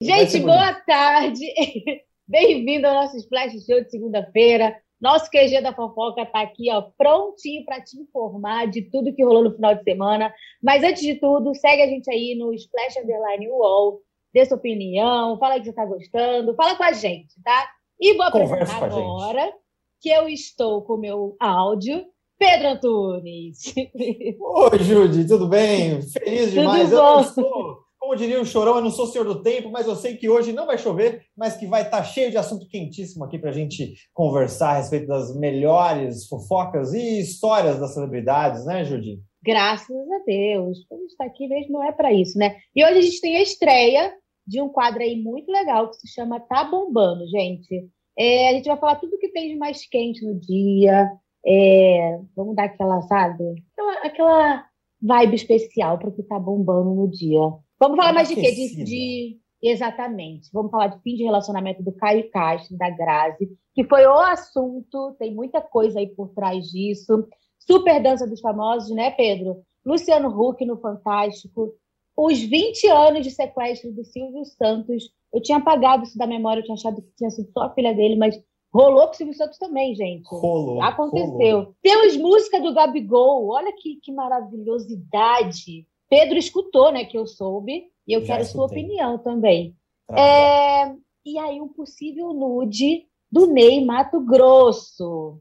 Gente, 0.00 0.38
boa 0.38 0.74
tarde. 0.74 1.44
Bem-vindo 2.28 2.86
ao 2.86 2.94
nosso 2.94 3.16
Splash 3.16 3.64
Show 3.66 3.82
de 3.82 3.90
segunda-feira. 3.90 4.80
Nosso 5.00 5.28
QG 5.28 5.60
da 5.60 5.74
fofoca 5.74 6.22
está 6.22 6.40
aqui, 6.40 6.70
ó, 6.70 6.82
prontinho 6.96 7.64
para 7.64 7.82
te 7.82 7.98
informar 7.98 8.68
de 8.68 8.82
tudo 8.82 9.12
que 9.12 9.24
rolou 9.24 9.42
no 9.42 9.56
final 9.56 9.74
de 9.74 9.82
semana. 9.82 10.32
Mas 10.62 10.84
antes 10.84 11.02
de 11.02 11.16
tudo, 11.16 11.52
segue 11.52 11.82
a 11.82 11.88
gente 11.88 12.08
aí 12.12 12.36
no 12.38 12.54
Splash 12.54 12.96
Underline 12.98 13.48
UOL, 13.48 14.00
dê 14.32 14.46
sua 14.46 14.56
opinião, 14.56 15.36
fala 15.36 15.58
que 15.58 15.64
você 15.64 15.70
está 15.70 15.84
gostando, 15.84 16.54
fala 16.54 16.76
com 16.76 16.84
a 16.84 16.92
gente, 16.92 17.34
tá? 17.42 17.68
E 18.00 18.14
vou 18.14 18.24
apresentar 18.24 18.84
agora 18.84 19.52
que 20.00 20.10
eu 20.10 20.28
estou 20.28 20.82
com 20.82 20.94
o 20.94 21.00
meu 21.00 21.36
áudio. 21.40 22.06
Pedro 22.38 22.68
Antunes. 22.68 23.74
Oi, 23.74 24.78
Judy, 24.78 25.26
tudo 25.26 25.48
bem? 25.48 26.00
Feliz 26.02 26.52
demais. 26.52 26.88
Tudo 26.88 27.00
bom? 27.00 27.14
Eu 27.14 27.20
estou 27.22 27.87
como 28.08 28.16
diria 28.16 28.40
o 28.40 28.46
Chorão, 28.46 28.76
eu 28.76 28.82
não 28.82 28.90
sou 28.90 29.06
senhor 29.06 29.26
do 29.26 29.42
tempo, 29.42 29.70
mas 29.70 29.86
eu 29.86 29.94
sei 29.94 30.16
que 30.16 30.30
hoje 30.30 30.50
não 30.50 30.64
vai 30.64 30.78
chover, 30.78 31.26
mas 31.36 31.58
que 31.58 31.66
vai 31.66 31.82
estar 31.82 31.98
tá 31.98 32.02
cheio 32.02 32.30
de 32.30 32.38
assunto 32.38 32.66
quentíssimo 32.66 33.22
aqui 33.22 33.38
para 33.38 33.50
a 33.50 33.52
gente 33.52 33.96
conversar 34.14 34.70
a 34.70 34.76
respeito 34.78 35.06
das 35.06 35.36
melhores 35.36 36.26
fofocas 36.26 36.94
e 36.94 37.20
histórias 37.20 37.78
das 37.78 37.92
celebridades, 37.92 38.64
né, 38.64 38.82
Judy? 38.82 39.20
Graças 39.42 39.90
a 39.90 40.24
Deus. 40.24 40.78
Gente 40.90 41.10
está 41.10 41.26
aqui 41.26 41.46
mesmo 41.48 41.74
não 41.74 41.84
é 41.84 41.92
para 41.92 42.10
isso, 42.10 42.38
né? 42.38 42.56
E 42.74 42.82
hoje 42.82 42.98
a 42.98 43.02
gente 43.02 43.20
tem 43.20 43.36
a 43.36 43.42
estreia 43.42 44.14
de 44.46 44.58
um 44.58 44.70
quadro 44.70 45.02
aí 45.02 45.14
muito 45.14 45.52
legal 45.52 45.90
que 45.90 45.96
se 45.96 46.08
chama 46.08 46.40
Tá 46.40 46.64
Bombando, 46.64 47.28
gente. 47.28 47.90
É, 48.18 48.48
a 48.48 48.52
gente 48.54 48.68
vai 48.68 48.78
falar 48.78 48.96
tudo 48.96 49.18
que 49.18 49.28
tem 49.28 49.50
de 49.50 49.56
mais 49.56 49.86
quente 49.86 50.24
no 50.24 50.34
dia. 50.34 51.12
É, 51.46 52.18
vamos 52.34 52.56
dar 52.56 52.64
aquela, 52.64 53.02
sabe? 53.02 53.44
Aquela, 53.74 54.06
aquela 54.06 54.64
vibe 55.02 55.34
especial 55.34 55.98
para 55.98 56.08
o 56.08 56.12
que 56.12 56.22
tá 56.22 56.38
bombando 56.38 56.94
no 56.94 57.06
dia. 57.06 57.38
Vamos 57.78 57.96
falar 57.96 58.12
mais 58.12 58.28
de 58.28 58.34
quê? 58.34 58.52
De, 58.52 58.84
de, 58.84 59.40
Exatamente. 59.62 60.50
Vamos 60.52 60.70
falar 60.70 60.88
de 60.88 61.02
fim 61.02 61.16
de 61.16 61.24
relacionamento 61.24 61.82
do 61.82 61.92
Caio 61.92 62.30
Castro, 62.30 62.76
da 62.76 62.90
Grazi, 62.90 63.48
que 63.74 63.84
foi 63.84 64.06
o 64.06 64.18
assunto, 64.18 65.16
tem 65.18 65.34
muita 65.34 65.60
coisa 65.60 65.98
aí 65.98 66.06
por 66.06 66.28
trás 66.30 66.66
disso. 66.70 67.28
Super 67.58 68.02
Dança 68.02 68.26
dos 68.26 68.40
Famosos, 68.40 68.90
né, 68.90 69.10
Pedro? 69.10 69.62
Luciano 69.84 70.28
Huck 70.28 70.64
no 70.64 70.78
Fantástico. 70.78 71.74
Os 72.16 72.40
20 72.40 72.88
anos 72.88 73.24
de 73.24 73.30
sequestro 73.30 73.92
do 73.92 74.04
Silvio 74.04 74.44
Santos. 74.44 75.10
Eu 75.32 75.42
tinha 75.42 75.58
apagado 75.58 76.04
isso 76.04 76.16
da 76.16 76.26
memória, 76.26 76.60
eu 76.60 76.64
tinha 76.64 76.74
achado 76.74 77.02
que 77.02 77.14
tinha 77.16 77.30
sido 77.30 77.50
só 77.52 77.64
a 77.64 77.74
filha 77.74 77.94
dele, 77.94 78.16
mas 78.16 78.40
rolou 78.72 79.06
com 79.06 79.12
o 79.12 79.14
Silvio 79.14 79.34
Santos 79.34 79.58
também, 79.58 79.94
gente. 79.94 80.26
Rolou. 80.26 80.82
Aconteceu. 80.82 81.58
Rolou. 81.58 81.74
Temos 81.82 82.16
música 82.16 82.60
do 82.60 82.72
Gabigol. 82.72 83.48
Olha 83.48 83.72
que, 83.72 83.96
que 84.02 84.12
maravilhosidade. 84.12 85.86
Pedro 86.08 86.38
escutou, 86.38 86.90
né, 86.90 87.04
que 87.04 87.18
eu 87.18 87.26
soube, 87.26 87.84
e 88.06 88.12
eu 88.12 88.20
Já 88.20 88.26
quero 88.26 88.42
escutei. 88.42 88.56
sua 88.56 88.66
opinião 88.66 89.18
também. 89.18 89.76
É, 90.10 90.90
e 91.24 91.38
aí, 91.38 91.60
um 91.60 91.68
possível 91.68 92.32
nude 92.32 93.06
do 93.30 93.46
Ney 93.46 93.84
Mato 93.84 94.20
Grosso, 94.20 95.38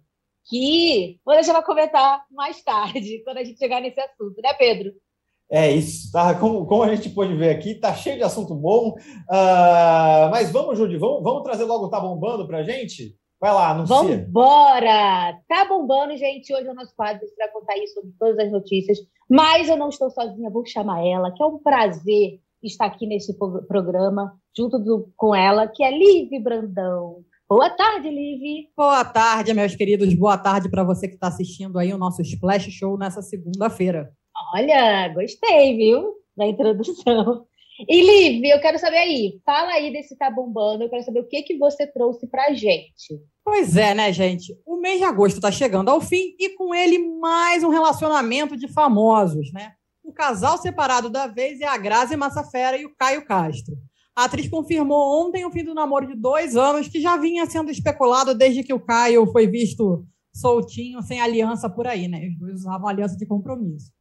que 0.49 1.19
vou 1.25 1.35
deixar 1.35 1.53
para 1.53 1.63
comentar 1.63 2.25
mais 2.29 2.61
tarde, 2.61 3.21
quando 3.25 3.37
a 3.37 3.43
gente 3.43 3.57
chegar 3.57 3.81
nesse 3.81 3.99
assunto, 3.99 4.41
né, 4.41 4.53
Pedro? 4.53 4.91
É 5.49 5.71
isso, 5.71 6.11
tá? 6.11 6.37
Como, 6.37 6.65
como 6.65 6.83
a 6.83 6.93
gente 6.93 7.09
pôde 7.09 7.33
ver 7.33 7.49
aqui, 7.51 7.75
tá 7.75 7.93
cheio 7.95 8.17
de 8.17 8.23
assunto 8.23 8.53
bom. 8.53 8.89
Uh, 9.29 10.29
mas 10.29 10.51
vamos, 10.51 10.77
Judy, 10.77 10.97
vamos, 10.97 11.23
vamos 11.23 11.43
trazer 11.43 11.63
logo 11.63 11.85
o 11.85 11.89
Tá 11.89 12.01
Bombando 12.01 12.45
pra 12.45 12.63
gente? 12.63 13.15
Vai 13.39 13.53
lá, 13.53 13.69
anuncia. 13.71 13.95
Vambora! 14.25 15.39
Tá 15.47 15.65
bombando, 15.65 16.17
gente. 16.17 16.53
Hoje 16.53 16.67
é 16.67 16.71
o 16.71 16.75
nosso 16.75 16.95
quadro, 16.95 17.21
vai 17.37 17.49
contar 17.49 17.73
aí 17.73 17.87
sobre 17.87 18.11
todas 18.19 18.39
as 18.39 18.51
notícias. 18.51 18.97
Mas 19.29 19.69
eu 19.69 19.77
não 19.77 19.89
estou 19.89 20.09
sozinha, 20.09 20.49
vou 20.49 20.65
chamar 20.65 21.05
ela, 21.05 21.31
que 21.31 21.43
é 21.43 21.45
um 21.45 21.59
prazer 21.59 22.39
estar 22.63 22.85
aqui 22.85 23.05
nesse 23.05 23.37
programa, 23.67 24.33
junto 24.55 24.79
do, 24.79 25.11
com 25.15 25.35
ela, 25.35 25.67
que 25.67 25.83
é 25.83 25.91
Live 25.91 26.39
Brandão. 26.39 27.23
Boa 27.47 27.69
tarde, 27.69 28.09
Liv. 28.09 28.67
Boa 28.75 29.05
tarde, 29.05 29.53
meus 29.53 29.75
queridos. 29.75 30.13
Boa 30.15 30.37
tarde 30.37 30.69
para 30.69 30.83
você 30.83 31.07
que 31.07 31.13
está 31.13 31.27
assistindo 31.27 31.77
aí 31.79 31.93
o 31.93 31.97
nosso 31.97 32.21
Splash 32.21 32.69
Show 32.71 32.97
nessa 32.97 33.21
segunda-feira. 33.21 34.11
Olha, 34.53 35.07
gostei, 35.13 35.77
viu? 35.77 36.13
Da 36.35 36.45
introdução. 36.45 37.45
E 37.79 38.01
Liv, 38.01 38.43
eu 38.45 38.59
quero 38.59 38.79
saber 38.79 38.97
aí, 38.97 39.39
fala 39.45 39.73
aí 39.73 39.91
desse 39.91 40.17
Tá 40.17 40.31
Bombando, 40.31 40.83
eu 40.83 40.89
quero 40.89 41.03
saber 41.03 41.19
o 41.19 41.27
que, 41.27 41.43
que 41.43 41.57
você 41.57 41.85
trouxe 41.85 42.25
pra 42.25 42.51
gente. 42.53 43.21
Pois 43.43 43.77
é, 43.77 43.93
né, 43.93 44.11
gente? 44.11 44.57
O 44.65 44.77
mês 44.77 44.97
de 44.97 45.03
agosto 45.03 45.35
está 45.35 45.51
chegando 45.51 45.89
ao 45.89 46.01
fim 46.01 46.35
e 46.39 46.49
com 46.55 46.73
ele 46.73 46.97
mais 46.97 47.63
um 47.63 47.69
relacionamento 47.69 48.57
de 48.57 48.67
famosos, 48.67 49.53
né? 49.53 49.73
O 50.03 50.11
casal 50.11 50.57
separado 50.57 51.09
da 51.09 51.27
vez 51.27 51.61
é 51.61 51.65
a 51.65 51.77
Grazi 51.77 52.15
Massafera 52.15 52.77
e 52.77 52.85
o 52.85 52.95
Caio 52.95 53.25
Castro. 53.25 53.75
A 54.15 54.23
atriz 54.23 54.49
confirmou 54.49 55.23
ontem 55.23 55.45
o 55.45 55.51
fim 55.51 55.63
do 55.63 55.75
namoro 55.75 56.07
de 56.07 56.15
dois 56.15 56.55
anos, 56.55 56.87
que 56.87 56.99
já 56.99 57.17
vinha 57.17 57.45
sendo 57.45 57.69
especulado 57.69 58.33
desde 58.33 58.63
que 58.63 58.73
o 58.73 58.79
Caio 58.79 59.27
foi 59.27 59.45
visto 59.45 60.03
soltinho, 60.33 61.01
sem 61.03 61.21
aliança 61.21 61.69
por 61.69 61.85
aí, 61.85 62.07
né? 62.07 62.27
Os 62.29 62.39
dois 62.39 62.53
usavam 62.61 62.87
aliança 62.87 63.15
de 63.15 63.27
compromisso. 63.27 63.91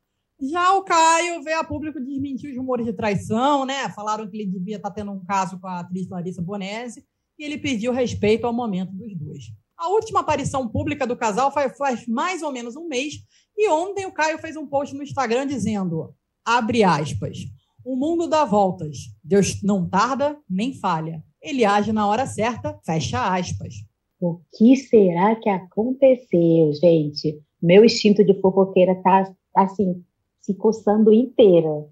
Já 0.41 0.75
o 0.75 0.83
Caio 0.83 1.43
veio 1.43 1.59
a 1.59 1.65
público 1.65 1.99
desmentir 1.99 2.51
os 2.51 2.57
rumores 2.57 2.85
de 2.85 2.93
traição, 2.93 3.65
né? 3.65 3.89
Falaram 3.91 4.29
que 4.29 4.37
ele 4.37 4.51
devia 4.51 4.77
estar 4.77 4.91
tendo 4.91 5.11
um 5.11 5.25
caso 5.25 5.59
com 5.59 5.67
a 5.67 5.81
atriz 5.81 6.09
Larissa 6.09 6.43
Bonese 6.43 7.05
e 7.39 7.45
ele 7.45 7.57
pediu 7.57 7.93
respeito 7.93 8.47
ao 8.47 8.53
momento 8.53 8.93
dos 8.93 9.17
dois. 9.17 9.45
A 9.79 9.89
última 9.89 10.21
aparição 10.21 10.69
pública 10.69 11.07
do 11.07 11.17
casal 11.17 11.51
faz, 11.51 11.77
faz 11.77 12.07
mais 12.07 12.43
ou 12.43 12.53
menos 12.53 12.77
um 12.77 12.87
mês 12.87 13.15
e 13.57 13.69
ontem 13.71 14.05
o 14.05 14.13
Caio 14.13 14.39
fez 14.39 14.57
um 14.57 14.67
post 14.67 14.95
no 14.95 15.03
Instagram 15.03 15.47
dizendo, 15.47 16.15
abre 16.45 16.85
aspas, 16.85 17.39
o 17.85 17.97
mundo 17.97 18.27
dá 18.27 18.45
voltas, 18.45 18.99
Deus 19.23 19.63
não 19.63 19.89
tarda 19.89 20.39
nem 20.49 20.75
falha, 20.75 21.23
ele 21.41 21.65
age 21.65 21.93
na 21.93 22.07
hora 22.07 22.27
certa, 22.27 22.79
fecha 22.85 23.35
aspas. 23.35 23.75
O 24.19 24.41
que 24.57 24.77
será 24.77 25.37
que 25.37 25.49
aconteceu, 25.49 26.73
gente? 26.75 27.39
Meu 27.63 27.85
instinto 27.85 28.25
de 28.25 28.39
fofoqueira 28.41 28.95
tá 29.03 29.33
assim 29.55 30.03
se 30.47 30.55
coçando 30.55 31.13
inteira. 31.13 31.89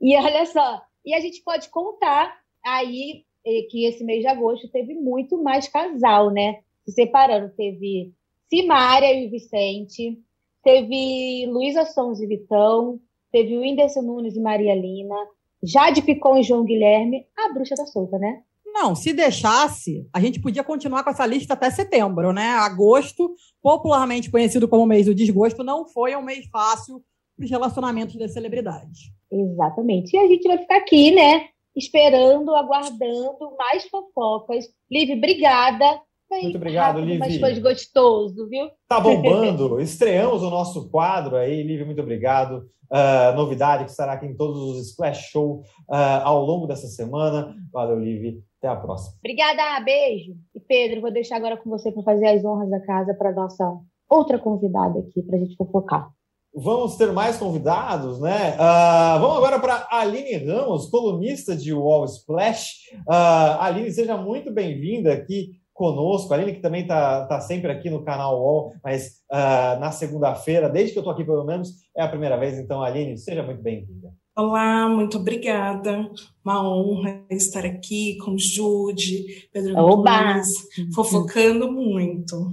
E 0.00 0.16
olha 0.16 0.46
só, 0.46 0.80
e 1.04 1.12
a 1.12 1.20
gente 1.20 1.42
pode 1.42 1.68
contar 1.68 2.38
aí 2.64 3.24
eh, 3.44 3.66
que 3.68 3.84
esse 3.84 4.04
mês 4.04 4.20
de 4.20 4.28
agosto 4.28 4.68
teve 4.68 4.94
muito 4.94 5.42
mais 5.42 5.66
casal, 5.66 6.30
né? 6.30 6.60
Se 6.86 6.92
separando, 6.92 7.52
teve 7.56 8.12
Simária 8.48 9.12
e 9.12 9.26
o 9.26 9.30
Vicente, 9.30 10.18
teve 10.62 11.46
Luísa 11.50 11.84
Sons 11.84 12.20
e 12.20 12.26
Vitão, 12.26 13.00
teve 13.32 13.56
o 13.56 13.60
Whindersson 13.60 14.02
Nunes 14.02 14.36
e 14.36 14.40
Maria 14.40 14.74
Lina, 14.74 15.16
Jade 15.62 16.02
Picon 16.02 16.38
e 16.38 16.42
João 16.44 16.64
Guilherme, 16.64 17.26
a 17.36 17.52
bruxa 17.52 17.74
da 17.74 17.84
solta, 17.86 18.16
né? 18.18 18.42
Não, 18.64 18.94
se 18.94 19.12
deixasse, 19.12 20.08
a 20.12 20.20
gente 20.20 20.40
podia 20.40 20.64
continuar 20.64 21.04
com 21.04 21.10
essa 21.10 21.26
lista 21.26 21.52
até 21.54 21.70
setembro, 21.70 22.32
né? 22.32 22.48
Agosto, 22.50 23.34
popularmente 23.60 24.30
conhecido 24.30 24.66
como 24.66 24.86
mês 24.86 25.06
do 25.06 25.14
desgosto, 25.14 25.62
não 25.62 25.86
foi 25.86 26.16
um 26.16 26.22
mês 26.22 26.46
fácil 26.46 27.02
os 27.38 27.50
relacionamentos 27.50 28.16
das 28.16 28.32
celebridades. 28.32 29.10
Exatamente. 29.30 30.14
E 30.14 30.18
a 30.18 30.26
gente 30.26 30.46
vai 30.46 30.58
ficar 30.58 30.76
aqui, 30.76 31.10
né? 31.10 31.48
Esperando, 31.74 32.54
aguardando 32.54 33.56
mais 33.58 33.88
fofocas. 33.88 34.66
Liv, 34.90 35.16
obrigada. 35.16 36.00
Foi 36.28 36.42
Muito 36.42 36.56
obrigado, 36.56 37.00
Liv. 37.00 37.18
Mas 37.18 37.38
foi 37.38 37.60
gostoso, 37.60 38.48
viu? 38.48 38.70
Tá 38.88 39.00
bombando. 39.00 39.80
Estreamos 39.80 40.42
o 40.42 40.50
nosso 40.50 40.90
quadro 40.90 41.36
aí. 41.36 41.62
Liv, 41.62 41.84
muito 41.84 42.00
obrigado. 42.00 42.68
Uh, 42.90 43.34
novidade 43.34 43.84
que 43.84 43.90
estará 43.90 44.12
aqui 44.12 44.26
em 44.26 44.36
todos 44.36 44.60
os 44.60 44.88
Splash 44.88 45.30
Show 45.30 45.62
uh, 45.88 46.22
ao 46.24 46.44
longo 46.44 46.66
dessa 46.66 46.86
semana. 46.88 47.54
Valeu, 47.72 47.98
Liv. 47.98 48.42
Até 48.58 48.68
a 48.68 48.76
próxima. 48.76 49.16
Obrigada, 49.18 49.82
beijo. 49.84 50.36
E 50.54 50.60
Pedro, 50.60 51.00
vou 51.00 51.10
deixar 51.10 51.36
agora 51.36 51.56
com 51.56 51.68
você 51.68 51.90
para 51.90 52.02
fazer 52.02 52.26
as 52.26 52.44
honras 52.44 52.70
da 52.70 52.80
casa 52.80 53.14
para 53.14 53.32
nossa 53.32 53.78
outra 54.08 54.38
convidada 54.38 55.00
aqui, 55.00 55.22
para 55.22 55.36
a 55.36 55.40
gente 55.40 55.56
fofocar. 55.56 56.10
Vamos 56.54 56.96
ter 56.96 57.10
mais 57.12 57.38
convidados, 57.38 58.20
né? 58.20 58.54
Uh, 58.56 59.20
vamos 59.20 59.38
agora 59.38 59.58
para 59.58 59.88
Aline 59.90 60.36
Ramos, 60.36 60.90
colunista 60.90 61.56
de 61.56 61.72
Wall 61.72 62.04
Splash. 62.04 62.90
Uh, 63.08 63.58
Aline, 63.58 63.90
seja 63.90 64.18
muito 64.18 64.52
bem-vinda 64.52 65.14
aqui 65.14 65.52
conosco. 65.72 66.32
A 66.32 66.36
Aline, 66.36 66.52
que 66.52 66.60
também 66.60 66.82
está 66.82 67.24
tá 67.24 67.40
sempre 67.40 67.72
aqui 67.72 67.88
no 67.88 68.04
canal 68.04 68.38
Wall, 68.38 68.74
mas 68.84 69.22
uh, 69.30 69.80
na 69.80 69.90
segunda-feira, 69.90 70.68
desde 70.68 70.92
que 70.92 70.98
eu 70.98 71.00
estou 71.00 71.14
aqui 71.14 71.24
pelo 71.24 71.44
menos, 71.44 71.70
é 71.96 72.02
a 72.02 72.08
primeira 72.08 72.36
vez. 72.36 72.58
Então, 72.58 72.82
Aline, 72.82 73.16
seja 73.16 73.42
muito 73.42 73.62
bem-vinda. 73.62 74.12
Olá, 74.36 74.86
muito 74.90 75.16
obrigada. 75.18 76.10
Uma 76.44 76.62
honra 76.66 77.24
estar 77.30 77.64
aqui 77.64 78.18
com 78.18 78.36
Jude, 78.36 79.48
Pedro 79.50 79.74
Oba! 79.78 80.34
Nunes, 80.34 80.48
fofocando 80.94 81.72
muito. 81.72 82.52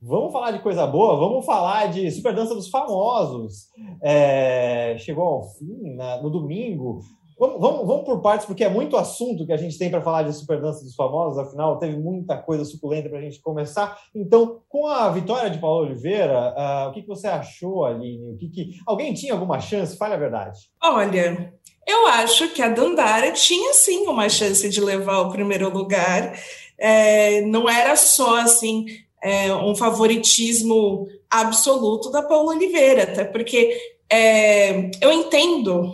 Vamos 0.00 0.32
falar 0.32 0.50
de 0.50 0.58
coisa 0.58 0.86
boa? 0.86 1.16
Vamos 1.16 1.44
falar 1.44 1.86
de 1.90 2.10
Super 2.10 2.34
Dança 2.34 2.54
dos 2.54 2.68
Famosos. 2.68 3.68
É, 4.02 4.96
chegou 4.98 5.24
ao 5.24 5.42
fim 5.54 5.94
né, 5.94 6.20
no 6.22 6.30
domingo. 6.30 7.00
Vamos, 7.38 7.60
vamos, 7.60 7.86
vamos, 7.86 8.04
por 8.04 8.20
partes, 8.22 8.46
porque 8.46 8.64
é 8.64 8.68
muito 8.68 8.96
assunto 8.96 9.44
que 9.44 9.52
a 9.52 9.56
gente 9.58 9.76
tem 9.76 9.90
para 9.90 10.00
falar 10.00 10.22
de 10.22 10.32
Super 10.32 10.60
Dança 10.60 10.82
dos 10.82 10.94
Famosos, 10.94 11.38
afinal, 11.38 11.78
teve 11.78 11.96
muita 11.98 12.36
coisa 12.36 12.64
suculenta 12.64 13.10
para 13.10 13.18
a 13.18 13.22
gente 13.22 13.40
começar. 13.42 13.98
Então, 14.14 14.62
com 14.68 14.86
a 14.86 15.10
vitória 15.10 15.50
de 15.50 15.58
Paulo 15.58 15.86
Oliveira, 15.86 16.54
uh, 16.56 16.88
o 16.88 16.92
que, 16.92 17.02
que, 17.02 17.08
você 17.08 17.26
achou, 17.26 17.84
Aline? 17.84 18.32
O 18.32 18.36
que, 18.38 18.48
que 18.48 18.70
Alguém 18.86 19.12
tinha 19.12 19.34
alguma 19.34 19.60
chance? 19.60 19.98
Fale 19.98 20.14
a 20.14 20.18
verdade. 20.18 20.60
Olha, 20.82 21.52
Eu 21.86 22.06
acho 22.06 22.48
que 22.54 22.62
a 22.62 22.68
Dandara 22.68 23.30
tinha 23.32 23.74
sim 23.74 24.06
uma 24.06 24.30
chance 24.30 24.66
de 24.68 24.80
levar 24.80 25.20
o 25.20 25.30
primeiro 25.30 25.70
lugar. 25.70 26.34
É, 26.78 27.42
não 27.42 27.68
era 27.68 27.96
só 27.96 28.40
assim 28.40 28.86
é, 29.26 29.52
um 29.52 29.74
favoritismo 29.74 31.08
absoluto 31.28 32.12
da 32.12 32.22
Paula 32.22 32.54
Oliveira, 32.54 33.02
até 33.02 33.24
porque 33.24 33.76
é, 34.08 34.88
eu 35.00 35.12
entendo 35.12 35.92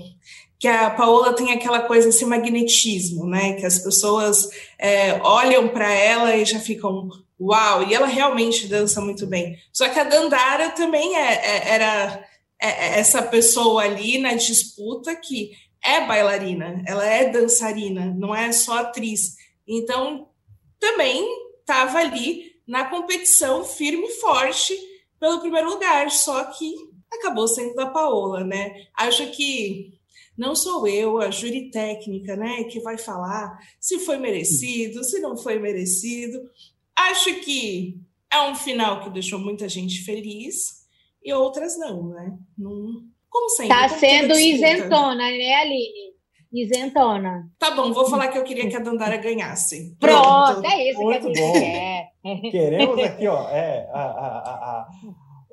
que 0.59 0.69
a 0.69 0.91
Paola 0.91 1.33
tem 1.33 1.51
aquela 1.51 1.81
coisa, 1.81 2.11
esse 2.11 2.27
magnetismo, 2.27 3.27
né? 3.27 3.55
Que 3.55 3.65
as 3.65 3.79
pessoas 3.79 4.51
é, 4.79 5.19
olham 5.23 5.67
para 5.69 5.91
ela 5.91 6.37
e 6.37 6.45
já 6.45 6.61
ficam 6.61 7.09
uau, 7.41 7.89
e 7.89 7.95
ela 7.95 8.07
realmente 8.07 8.69
dança 8.69 9.01
muito 9.01 9.27
bem. 9.27 9.59
Só 9.73 9.89
que 9.89 9.99
a 9.99 10.05
Dandara 10.05 10.69
também 10.71 11.17
é, 11.17 11.33
é, 11.33 11.69
era 11.71 12.29
é, 12.61 12.69
é, 12.69 12.99
essa 13.01 13.23
pessoa 13.23 13.83
ali 13.83 14.19
na 14.19 14.35
disputa 14.35 15.17
que 15.17 15.53
é 15.83 16.07
bailarina, 16.07 16.85
ela 16.87 17.05
é 17.05 17.31
dançarina, 17.31 18.15
não 18.17 18.33
é 18.33 18.53
só 18.53 18.81
atriz. 18.81 19.37
Então, 19.67 20.29
também 20.79 21.27
estava 21.61 21.99
ali 21.99 22.52
na 22.67 22.85
competição 22.89 23.65
firme 23.65 24.07
e 24.07 24.21
forte 24.21 24.75
pelo 25.19 25.41
primeiro 25.41 25.71
lugar, 25.71 26.11
só 26.11 26.45
que 26.45 26.75
acabou 27.13 27.47
sendo 27.47 27.75
da 27.75 27.87
Paola, 27.87 28.45
né? 28.45 28.87
Acho 28.97 29.31
que 29.31 29.93
não 30.37 30.55
sou 30.55 30.87
eu, 30.87 31.21
a 31.21 31.31
júri 31.31 31.71
técnica, 31.71 32.35
né, 32.35 32.65
que 32.65 32.81
vai 32.81 32.97
falar 32.97 33.59
se 33.79 33.99
foi 33.99 34.17
merecido, 34.17 35.05
se 35.05 35.21
não 35.21 35.37
foi 35.37 35.59
merecido. 35.59 36.41
Acho 36.97 37.35
que 37.41 38.01
é 38.33 38.41
um 38.41 38.55
final 38.55 39.05
que 39.05 39.11
deixou 39.11 39.39
muita 39.39 39.69
gente 39.69 40.03
feliz 40.05 40.87
e 41.23 41.33
outras 41.33 41.79
não, 41.79 42.09
né? 42.09 42.37
Não, 42.57 43.05
como 43.29 43.49
sempre. 43.51 43.75
Está 43.75 43.89
sendo 43.89 44.39
isentona, 44.39 45.15
né, 45.15 45.55
Aline? 45.55 46.13
Isentona. 46.53 47.51
Tá 47.59 47.71
bom, 47.71 47.93
vou 47.93 48.07
falar 48.07 48.29
que 48.29 48.37
eu 48.37 48.45
queria 48.45 48.69
que 48.69 48.77
a 48.77 48.81
Dandara 48.81 49.17
ganhasse. 49.17 49.97
Pronto, 49.99 50.61
Pronto. 50.61 50.67
é 50.67 50.91
isso 50.91 51.01
Muito 51.01 51.33
que 51.33 51.41
a 51.41 51.47
gente 51.47 51.61
quer. 51.61 51.92
Queremos 52.51 52.99
aqui, 53.03 53.27
ó, 53.27 53.49
é, 53.51 53.89
a, 53.93 54.01
a, 54.01 54.39
a, 54.39 54.89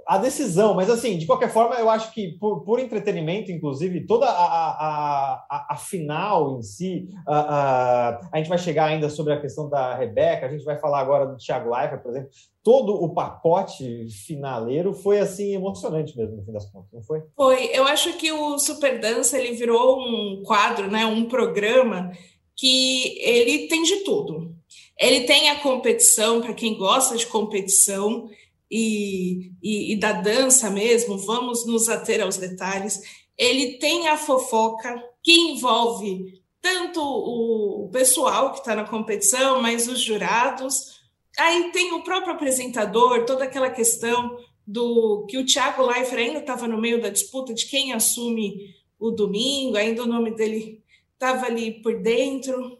a 0.10 0.18
decisão, 0.18 0.74
mas 0.74 0.90
assim, 0.90 1.20
de 1.20 1.28
qualquer 1.28 1.52
forma, 1.52 1.76
eu 1.76 1.88
acho 1.88 2.12
que 2.12 2.30
por, 2.40 2.64
por 2.64 2.80
entretenimento, 2.80 3.52
inclusive, 3.52 4.08
toda 4.08 4.26
a, 4.26 4.32
a, 4.32 5.46
a, 5.50 5.68
a 5.70 5.76
final 5.76 6.58
em 6.58 6.64
si, 6.64 7.08
a, 7.28 8.20
a, 8.32 8.38
gente 8.38 8.50
vai 8.50 8.58
chegar 8.58 8.86
ainda 8.86 9.08
sobre 9.08 9.34
a 9.34 9.40
questão 9.40 9.70
da 9.70 9.96
Rebeca, 9.96 10.48
a 10.48 10.50
gente 10.50 10.64
vai 10.64 10.80
falar 10.80 11.00
agora 11.00 11.28
do 11.28 11.38
Thiago 11.38 11.70
Leifert, 11.70 12.02
por 12.02 12.10
exemplo, 12.10 12.30
todo 12.64 12.92
o 12.94 13.14
pacote 13.14 14.08
finaleiro 14.26 14.94
foi 14.94 15.20
assim 15.20 15.54
emocionante 15.54 16.18
mesmo, 16.18 16.38
no 16.38 16.44
fim 16.44 16.54
das 16.54 16.66
contas, 16.72 16.90
não 16.92 17.04
foi? 17.04 17.22
Foi, 17.36 17.66
eu 17.72 17.86
acho 17.86 18.14
que 18.18 18.32
o 18.32 18.58
Super 18.58 19.00
Dança, 19.00 19.38
ele 19.38 19.56
virou 19.56 20.00
um 20.00 20.42
quadro, 20.44 20.90
né, 20.90 21.06
um 21.06 21.26
programa 21.26 22.12
que 22.56 23.18
ele 23.22 23.68
tem 23.68 23.84
de 23.84 23.98
tudo. 23.98 24.59
Ele 25.00 25.22
tem 25.22 25.50
a 25.50 25.60
competição, 25.60 26.42
para 26.42 26.54
quem 26.54 26.78
gosta 26.78 27.16
de 27.16 27.26
competição, 27.28 28.30
e, 28.70 29.52
e, 29.64 29.94
e 29.94 30.00
da 30.00 30.14
dança 30.14 30.70
mesmo, 30.70 31.18
vamos 31.18 31.66
nos 31.66 31.90
ater 31.90 32.22
aos 32.22 32.38
detalhes. 32.38 33.02
Ele 33.38 33.78
tem 33.80 34.08
a 34.08 34.18
fofoca 34.18 35.04
que 35.24 35.32
envolve 35.32 36.40
tanto 36.62 37.02
o 37.02 37.90
pessoal 37.92 38.52
que 38.52 38.60
está 38.60 38.76
na 38.76 38.84
competição, 38.84 39.62
mas 39.62 39.88
os 39.88 40.02
jurados. 40.02 41.00
Aí 41.38 41.72
tem 41.72 41.94
o 41.94 42.04
próprio 42.04 42.34
apresentador, 42.34 43.26
toda 43.26 43.46
aquela 43.46 43.70
questão 43.70 44.38
do 44.68 45.26
que 45.28 45.38
o 45.38 45.46
Thiago 45.46 45.84
Leifert 45.84 46.20
ainda 46.20 46.40
estava 46.40 46.68
no 46.68 46.80
meio 46.80 47.02
da 47.02 47.10
disputa 47.10 47.54
de 47.54 47.66
quem 47.66 47.94
assume 47.94 48.76
o 49.00 49.10
domingo, 49.10 49.78
ainda 49.78 50.04
o 50.04 50.08
nome 50.08 50.36
dele 50.36 50.84
estava 51.14 51.46
ali 51.46 51.82
por 51.82 52.02
dentro. 52.02 52.78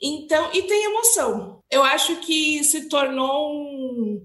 Então, 0.00 0.50
e 0.52 0.62
tem 0.62 0.84
emoção. 0.84 1.62
Eu 1.70 1.82
acho 1.82 2.16
que 2.16 2.64
se 2.64 2.88
tornou 2.88 3.52
um, 3.52 4.22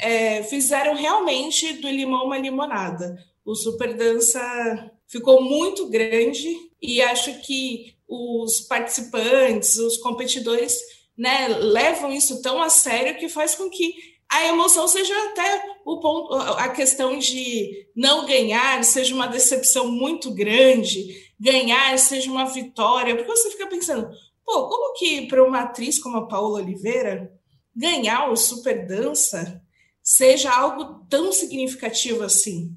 é, 0.00 0.42
fizeram 0.42 0.94
realmente 0.94 1.74
do 1.74 1.88
limão 1.88 2.26
uma 2.26 2.38
limonada. 2.38 3.16
O 3.44 3.54
Super 3.54 3.96
Dança 3.96 4.90
ficou 5.06 5.42
muito 5.42 5.88
grande 5.88 6.54
e 6.80 7.00
acho 7.02 7.40
que 7.40 7.94
os 8.06 8.60
participantes, 8.60 9.76
os 9.76 9.96
competidores, 9.98 10.78
né, 11.16 11.48
levam 11.48 12.12
isso 12.12 12.42
tão 12.42 12.62
a 12.62 12.68
sério 12.68 13.16
que 13.18 13.28
faz 13.28 13.54
com 13.54 13.70
que 13.70 13.94
a 14.28 14.46
emoção 14.46 14.88
seja 14.88 15.14
até 15.28 15.62
o 15.84 16.00
ponto, 16.00 16.34
a 16.34 16.68
questão 16.70 17.18
de 17.18 17.86
não 17.94 18.26
ganhar 18.26 18.82
seja 18.82 19.14
uma 19.14 19.26
decepção 19.26 19.88
muito 19.88 20.32
grande, 20.32 21.32
ganhar 21.38 21.96
seja 21.98 22.30
uma 22.30 22.46
vitória, 22.46 23.14
porque 23.14 23.30
você 23.30 23.50
fica 23.50 23.66
pensando, 23.66 24.10
pô, 24.44 24.68
como 24.68 24.94
que 24.94 25.26
para 25.26 25.44
uma 25.44 25.60
atriz 25.60 25.98
como 25.98 26.16
a 26.18 26.26
Paula 26.26 26.60
Oliveira 26.60 27.32
ganhar 27.74 28.30
o 28.30 28.36
Super 28.36 28.86
Dança 28.86 29.62
seja 30.02 30.52
algo 30.52 31.06
tão 31.08 31.32
significativo 31.32 32.22
assim, 32.22 32.74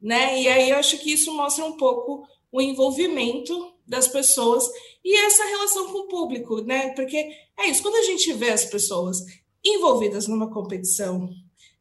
né? 0.00 0.40
E 0.40 0.48
aí 0.48 0.70
eu 0.70 0.76
acho 0.76 0.98
que 0.98 1.12
isso 1.12 1.34
mostra 1.34 1.64
um 1.64 1.76
pouco 1.76 2.26
o 2.50 2.60
envolvimento 2.60 3.74
das 3.86 4.06
pessoas 4.06 4.64
e 5.04 5.16
essa 5.16 5.44
relação 5.44 5.90
com 5.90 5.98
o 6.00 6.08
público, 6.08 6.60
né? 6.62 6.90
Porque 6.94 7.30
é 7.58 7.66
isso, 7.66 7.82
quando 7.82 7.96
a 7.96 8.02
gente 8.02 8.32
vê 8.34 8.50
as 8.50 8.64
pessoas 8.64 9.18
envolvidas 9.64 10.28
numa 10.28 10.50
competição, 10.50 11.28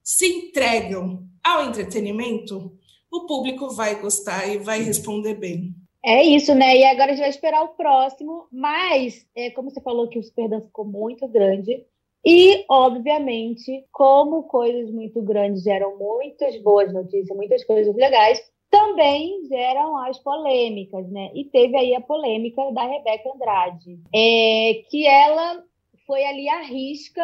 se 0.04 0.25
entregam 0.25 1.28
ao 1.44 1.66
entretenimento, 1.66 2.72
o 3.12 3.25
público 3.25 3.69
vai 3.69 4.00
gostar 4.00 4.48
e 4.48 4.57
vai 4.57 4.81
responder 4.81 5.36
bem. 5.36 5.75
É 6.07 6.24
isso, 6.24 6.56
né? 6.56 6.77
E 6.77 6.86
agora 6.86 7.12
a 7.12 7.15
gente 7.15 7.19
vai 7.19 7.30
esperar 7.30 7.63
o 7.65 7.75
próximo, 7.75 8.48
mas 8.50 9.27
é, 9.36 9.51
como 9.51 9.69
você 9.69 9.81
falou 9.81 10.07
que 10.07 10.18
o 10.18 10.24
Super 10.24 10.48
Dance 10.48 10.68
ficou 10.68 10.86
muito 10.86 11.27
grande, 11.27 11.86
e, 12.25 12.63
obviamente, 12.69 13.86
como 13.92 14.44
coisas 14.44 14.89
muito 14.89 15.21
grandes 15.21 15.63
geram 15.63 15.98
muitas 15.98 16.57
boas 16.62 16.94
notícias, 16.94 17.36
muitas 17.36 17.62
coisas 17.65 17.94
legais, 17.94 18.42
também 18.69 19.45
geram 19.50 19.98
as 19.98 20.18
polêmicas, 20.19 21.09
né? 21.09 21.30
E 21.36 21.44
teve 21.44 21.75
aí 21.75 21.94
a 21.94 22.00
polêmica 22.00 22.71
da 22.71 22.83
Rebeca 22.83 23.30
Andrade, 23.36 24.00
é, 24.15 24.86
que 24.89 25.06
ela 25.06 25.62
foi 26.06 26.24
ali 26.24 26.48
à 26.48 26.62
risca 26.62 27.21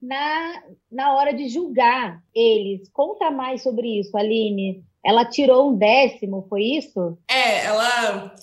na, 0.00 0.62
na 0.90 1.16
hora 1.16 1.34
de 1.34 1.48
julgar 1.48 2.22
eles. 2.32 2.88
Conta 2.90 3.28
mais 3.28 3.60
sobre 3.60 3.98
isso, 3.98 4.16
Aline. 4.16 4.84
Ela 5.04 5.24
tirou 5.24 5.70
um 5.70 5.76
décimo, 5.76 6.46
foi 6.48 6.62
isso? 6.62 7.18
É, 7.28 7.64
ela. 7.64 8.34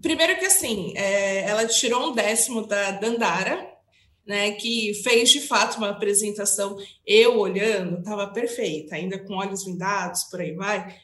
Primeiro 0.00 0.38
que 0.38 0.46
assim, 0.46 0.92
é, 0.96 1.48
ela 1.48 1.66
tirou 1.66 2.10
um 2.10 2.12
décimo 2.12 2.66
da 2.66 2.90
Dandara, 2.92 3.66
né, 4.26 4.52
que 4.52 4.92
fez 5.02 5.30
de 5.30 5.40
fato 5.40 5.78
uma 5.78 5.90
apresentação, 5.90 6.76
eu 7.06 7.38
olhando, 7.38 7.98
estava 7.98 8.26
perfeita, 8.26 8.96
ainda 8.96 9.18
com 9.18 9.36
olhos 9.36 9.64
vendados, 9.64 10.24
por 10.24 10.40
aí 10.40 10.52
vai. 10.52 10.96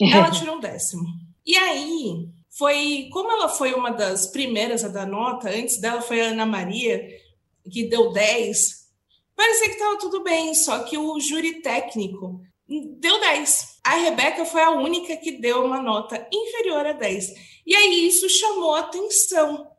Ela 0.00 0.30
tirou 0.32 0.56
um 0.56 0.60
décimo. 0.60 1.04
E 1.44 1.56
aí, 1.56 2.28
foi 2.50 3.08
como 3.12 3.30
ela 3.30 3.48
foi 3.48 3.74
uma 3.74 3.90
das 3.90 4.26
primeiras 4.26 4.84
a 4.84 4.88
dar 4.88 5.06
nota, 5.06 5.48
antes 5.48 5.80
dela 5.80 6.00
foi 6.00 6.20
a 6.20 6.28
Ana 6.28 6.46
Maria, 6.46 7.06
que 7.70 7.84
deu 7.84 8.12
10. 8.12 8.86
Parecia 9.34 9.68
que 9.68 9.74
estava 9.74 9.98
tudo 9.98 10.22
bem, 10.22 10.54
só 10.54 10.80
que 10.80 10.96
o 10.96 11.18
júri 11.20 11.60
técnico 11.60 12.40
deu 12.68 13.20
10. 13.20 13.75
A 13.86 13.94
Rebeca 13.98 14.44
foi 14.44 14.60
a 14.62 14.70
única 14.70 15.16
que 15.16 15.30
deu 15.30 15.64
uma 15.64 15.80
nota 15.80 16.26
inferior 16.32 16.84
a 16.84 16.92
10. 16.92 17.34
E 17.64 17.72
aí 17.72 18.08
isso 18.08 18.28
chamou 18.28 18.74
atenção, 18.74 19.70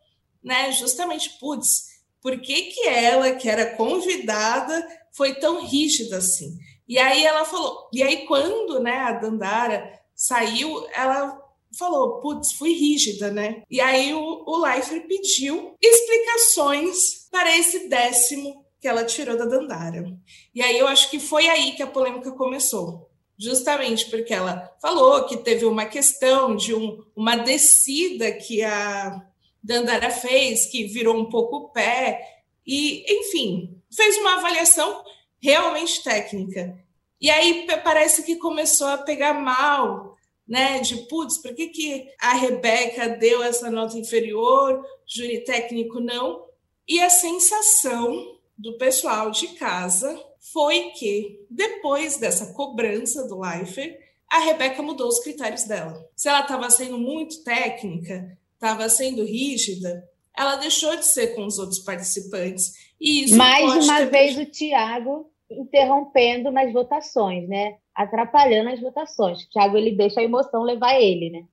né? 0.41 0.71
Justamente, 0.71 1.37
putz, 1.41 1.87
por 2.21 2.39
que, 2.39 2.61
que 2.63 2.87
ela, 2.87 3.33
que 3.33 3.49
era 3.49 3.75
convidada, 3.75 4.87
foi 5.11 5.35
tão 5.35 5.61
rígida 5.61 6.19
assim? 6.19 6.57
E 6.87 6.97
aí 6.97 7.25
ela 7.25 7.43
falou, 7.43 7.89
e 7.91 8.01
aí 8.01 8.25
quando 8.25 8.79
né, 8.79 8.95
a 8.95 9.11
Dandara 9.11 9.91
saiu, 10.15 10.87
ela 10.93 11.37
falou, 11.77 12.21
putz, 12.21 12.53
fui 12.53 12.71
rígida, 12.71 13.29
né? 13.29 13.61
E 13.69 13.81
aí 13.81 14.13
o, 14.13 14.43
o 14.47 14.57
Leifert 14.57 15.05
pediu 15.05 15.75
explicações 15.81 17.27
para 17.29 17.57
esse 17.57 17.89
décimo 17.89 18.65
que 18.79 18.87
ela 18.87 19.03
tirou 19.03 19.37
da 19.37 19.43
Dandara. 19.43 20.17
E 20.55 20.61
aí 20.61 20.79
eu 20.79 20.87
acho 20.87 21.09
que 21.09 21.19
foi 21.19 21.49
aí 21.49 21.73
que 21.73 21.83
a 21.83 21.87
polêmica 21.87 22.31
começou. 22.31 23.06
Justamente 23.38 24.10
porque 24.10 24.34
ela 24.34 24.75
falou 24.82 25.25
que 25.25 25.38
teve 25.38 25.65
uma 25.65 25.86
questão 25.86 26.56
de 26.56 26.74
um, 26.74 27.03
uma 27.15 27.36
descida 27.36 28.32
que 28.32 28.63
a 28.63 29.24
Dandara 29.62 30.10
fez, 30.10 30.65
que 30.65 30.86
virou 30.86 31.15
um 31.15 31.29
pouco 31.29 31.58
o 31.58 31.70
pé, 31.70 32.20
e, 32.65 33.06
enfim, 33.08 33.79
fez 33.94 34.17
uma 34.17 34.36
avaliação 34.36 35.03
realmente 35.39 36.03
técnica. 36.03 36.77
E 37.20 37.29
aí 37.29 37.65
parece 37.84 38.24
que 38.24 38.36
começou 38.36 38.88
a 38.88 38.98
pegar 38.98 39.34
mal, 39.34 40.17
né? 40.48 40.79
De 40.79 40.96
putz, 41.08 41.38
por 41.38 41.53
que, 41.56 41.67
que 41.67 42.08
a 42.20 42.34
Rebeca 42.34 43.10
deu 43.10 43.44
essa 43.44 43.70
nota 43.72 43.98
inferior, 43.98 44.84
júri 45.06 45.44
técnico 45.44 46.00
não? 46.00 46.46
E 46.88 47.00
a 47.00 47.10
sensação 47.10 48.39
do 48.58 48.77
pessoal 48.77 49.32
de 49.32 49.50
casa 49.50 50.20
foi 50.54 50.92
que, 50.92 51.46
depois 51.50 52.18
dessa 52.18 52.54
cobrança 52.54 53.27
do 53.27 53.39
Leifert, 53.39 53.98
a 54.30 54.39
Rebeca 54.39 54.82
mudou 54.82 55.08
os 55.08 55.20
critérios 55.20 55.63
dela. 55.63 56.06
Se 56.16 56.27
ela 56.27 56.42
estava 56.42 56.70
sendo 56.70 56.98
muito 56.98 57.44
técnica, 57.44 58.38
estava 58.54 58.89
sendo 58.89 59.24
rígida, 59.24 60.08
ela 60.38 60.56
deixou 60.56 60.96
de 60.96 61.06
ser 61.06 61.36
com 61.36 61.46
os 61.46 61.58
outros 61.58 61.80
participantes. 61.80 62.74
E 63.00 63.24
isso 63.24 63.38
Mais 63.38 63.86
uma 63.86 64.06
vez 64.06 64.38
o 64.38 64.46
Tiago 64.46 65.32
interrompendo 65.50 66.51
nas 66.51 66.72
votações, 66.74 67.48
né? 67.48 67.77
Atrapalhando 67.96 68.70
as 68.70 68.82
votações. 68.82 69.44
O 69.44 69.50
Tiago 69.50 69.77
ele 69.77 69.96
deixa 69.96 70.20
a 70.20 70.24
emoção 70.24 70.63
levar 70.63 71.00
ele, 71.00 71.30
né? 71.30 71.46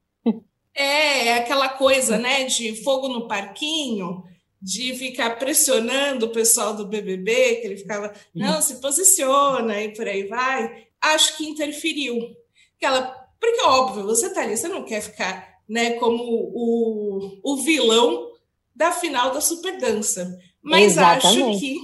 É, 0.76 1.28
é 1.28 1.34
aquela 1.34 1.68
coisa, 1.68 2.18
né, 2.18 2.44
de 2.46 2.82
fogo 2.82 3.06
no 3.06 3.28
parquinho, 3.28 4.24
de 4.64 4.94
ficar 4.94 5.38
pressionando 5.38 6.24
o 6.24 6.30
pessoal 6.30 6.74
do 6.74 6.86
BBB, 6.86 7.56
que 7.56 7.66
ele 7.66 7.76
ficava, 7.76 8.14
não, 8.34 8.62
se 8.62 8.80
posiciona 8.80 9.78
e 9.82 9.92
por 9.92 10.08
aí 10.08 10.26
vai. 10.26 10.86
Acho 10.98 11.36
que 11.36 11.44
interferiu. 11.44 12.34
Aquela, 12.78 13.02
porque 13.38 13.60
óbvio, 13.60 14.04
você 14.04 14.32
tá 14.32 14.40
ali, 14.40 14.56
você 14.56 14.66
não 14.66 14.82
quer 14.82 15.02
ficar, 15.02 15.60
né, 15.68 15.92
como 15.98 16.24
o, 16.24 17.40
o 17.42 17.56
vilão 17.58 18.32
da 18.74 18.90
final 18.90 19.32
da 19.32 19.42
super 19.42 19.76
dança. 19.76 20.34
Mas 20.62 20.92
Exatamente. 20.92 21.50
acho 21.50 21.60
que. 21.60 21.78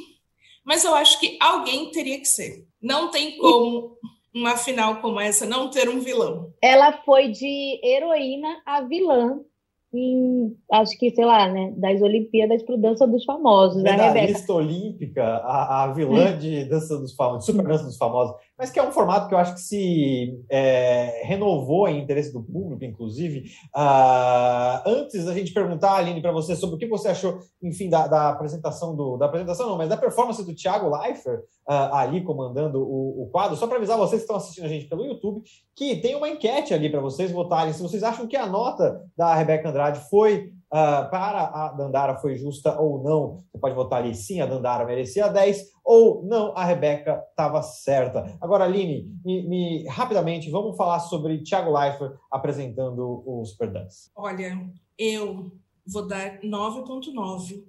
Mas 0.64 0.82
eu 0.82 0.94
acho 0.94 1.20
que 1.20 1.36
alguém 1.38 1.90
teria 1.90 2.18
que 2.18 2.24
ser. 2.28 2.66
Não 2.80 3.10
tem 3.10 3.36
como 3.36 3.98
uma 4.32 4.56
final 4.56 5.02
como 5.02 5.20
essa 5.20 5.44
não 5.44 5.68
ter 5.68 5.86
um 5.86 6.00
vilão. 6.00 6.50
Ela 6.62 6.92
foi 7.04 7.28
de 7.28 7.78
heroína 7.84 8.62
a 8.64 8.80
vilã 8.80 9.40
em, 9.92 10.56
acho 10.70 10.96
que, 10.98 11.10
sei 11.10 11.24
lá, 11.24 11.48
né, 11.48 11.72
das 11.76 12.00
Olimpíadas 12.00 12.62
para 12.62 12.74
o 12.74 12.80
Dança 12.80 13.06
dos 13.06 13.24
Famosos. 13.24 13.82
Medalhista 13.82 14.52
olímpica, 14.52 15.24
a, 15.24 15.84
a 15.84 15.92
vilã 15.92 16.36
de 16.38 16.64
Dança 16.64 16.96
dos 16.96 17.14
Famosos, 17.14 17.46
Super 17.46 17.66
Dança 17.66 17.84
dos 17.84 17.96
Famosos 17.96 18.36
mas 18.60 18.70
que 18.70 18.78
é 18.78 18.86
um 18.86 18.92
formato 18.92 19.26
que 19.26 19.32
eu 19.32 19.38
acho 19.38 19.54
que 19.54 19.60
se 19.62 20.38
é, 20.50 21.22
renovou 21.24 21.88
em 21.88 22.02
interesse 22.02 22.30
do 22.30 22.42
público, 22.42 22.84
inclusive. 22.84 23.50
Uh, 23.74 24.82
antes 24.84 25.24
da 25.24 25.32
gente 25.32 25.54
perguntar, 25.54 25.94
Aline, 25.94 26.20
para 26.20 26.30
você 26.30 26.54
sobre 26.54 26.76
o 26.76 26.78
que 26.78 26.86
você 26.86 27.08
achou, 27.08 27.38
enfim, 27.62 27.88
da, 27.88 28.06
da, 28.06 28.28
apresentação 28.28 28.94
do 28.94 29.16
da 29.16 29.24
apresentação, 29.24 29.66
não, 29.66 29.78
mas 29.78 29.88
da 29.88 29.96
performance 29.96 30.44
do 30.44 30.54
Thiago 30.54 30.94
Leifert 30.94 31.40
uh, 31.66 31.94
ali 31.94 32.22
comandando 32.22 32.82
o, 32.82 33.22
o 33.22 33.30
quadro, 33.30 33.56
só 33.56 33.66
para 33.66 33.78
avisar 33.78 33.96
vocês 33.96 34.20
que 34.20 34.24
estão 34.24 34.36
assistindo 34.36 34.66
a 34.66 34.68
gente 34.68 34.86
pelo 34.86 35.06
YouTube 35.06 35.42
que 35.74 35.96
tem 35.96 36.14
uma 36.14 36.28
enquete 36.28 36.74
ali 36.74 36.90
para 36.90 37.00
vocês 37.00 37.32
votarem 37.32 37.72
se 37.72 37.82
vocês 37.82 38.02
acham 38.02 38.26
que 38.26 38.36
a 38.36 38.46
nota 38.46 39.00
da 39.16 39.34
Rebeca 39.34 39.70
Andrade 39.70 40.00
foi 40.10 40.52
Uh, 40.72 41.10
para 41.10 41.50
a 41.52 41.72
Dandara 41.72 42.16
foi 42.18 42.36
justa 42.36 42.80
ou 42.80 43.02
não. 43.02 43.42
Você 43.50 43.58
pode 43.58 43.74
votar 43.74 44.02
ali 44.02 44.14
sim, 44.14 44.40
a 44.40 44.46
Dandara 44.46 44.84
merecia 44.84 45.26
10, 45.26 45.66
ou 45.84 46.24
não, 46.24 46.56
a 46.56 46.64
Rebeca 46.64 47.20
estava 47.30 47.60
certa. 47.60 48.38
Agora, 48.40 48.64
Aline, 48.64 49.08
me, 49.24 49.48
me, 49.48 49.88
rapidamente, 49.88 50.48
vamos 50.48 50.76
falar 50.76 51.00
sobre 51.00 51.42
Thiago 51.42 51.76
Leifert 51.76 52.14
apresentando 52.30 53.24
o 53.26 53.44
Super 53.44 53.72
Dance. 53.72 54.12
Olha, 54.14 54.64
eu 54.96 55.50
vou 55.84 56.06
dar 56.06 56.40
9.9 56.40 57.64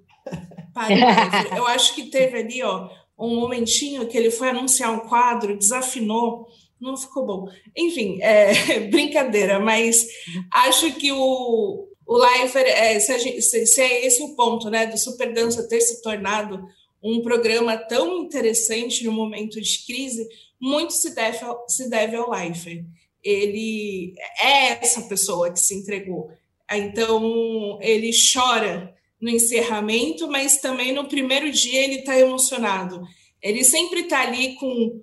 para 0.72 0.94
o. 0.94 1.58
Eu 1.58 1.68
acho 1.68 1.96
que 1.96 2.12
teve 2.12 2.38
ali 2.38 2.62
ó, 2.62 2.88
um 3.18 3.36
momentinho 3.36 4.08
que 4.08 4.16
ele 4.16 4.30
foi 4.30 4.50
anunciar 4.50 4.92
um 4.92 5.08
quadro, 5.08 5.58
desafinou, 5.58 6.46
não 6.80 6.96
ficou 6.96 7.26
bom. 7.26 7.48
Enfim, 7.76 8.20
é, 8.22 8.82
brincadeira, 8.90 9.60
mas 9.60 10.08
acho 10.52 10.94
que 10.94 11.12
o, 11.12 11.88
o 12.06 12.18
Leifert, 12.18 12.68
é, 12.68 13.00
se, 13.00 13.20
gente, 13.20 13.42
se, 13.42 13.66
se, 13.66 13.82
é 13.82 14.06
esse 14.06 14.22
o 14.22 14.36
ponto, 14.36 14.70
né, 14.70 14.86
do 14.86 14.98
Super 14.98 15.34
Dança 15.34 15.68
ter 15.68 15.82
se 15.82 16.02
tornado 16.02 16.66
um 17.02 17.22
programa 17.22 17.78
tão 17.78 18.24
interessante 18.24 19.04
no 19.06 19.12
momento 19.12 19.60
de 19.60 19.86
crise, 19.86 20.28
muito 20.60 20.94
se 20.94 21.16
deve, 21.16 21.40
se 21.68 21.90
deve 21.90 22.16
ao 22.16 22.30
Leifert. 22.30 22.86
Ele 23.24 24.14
é 24.40 24.84
essa 24.84 25.02
pessoa 25.04 25.52
que 25.52 25.60
se 25.60 25.76
entregou. 25.76 26.30
Então, 26.72 27.80
ele 27.82 28.12
chora 28.34 28.94
no 29.20 29.30
encerramento, 29.30 30.28
mas 30.28 30.58
também 30.58 30.92
no 30.92 31.08
primeiro 31.08 31.52
dia 31.52 31.84
ele 31.84 32.00
está 32.00 32.18
emocionado. 32.18 33.04
Ele 33.42 33.64
sempre 33.64 34.02
está 34.02 34.22
ali 34.22 34.56
com 34.56 35.02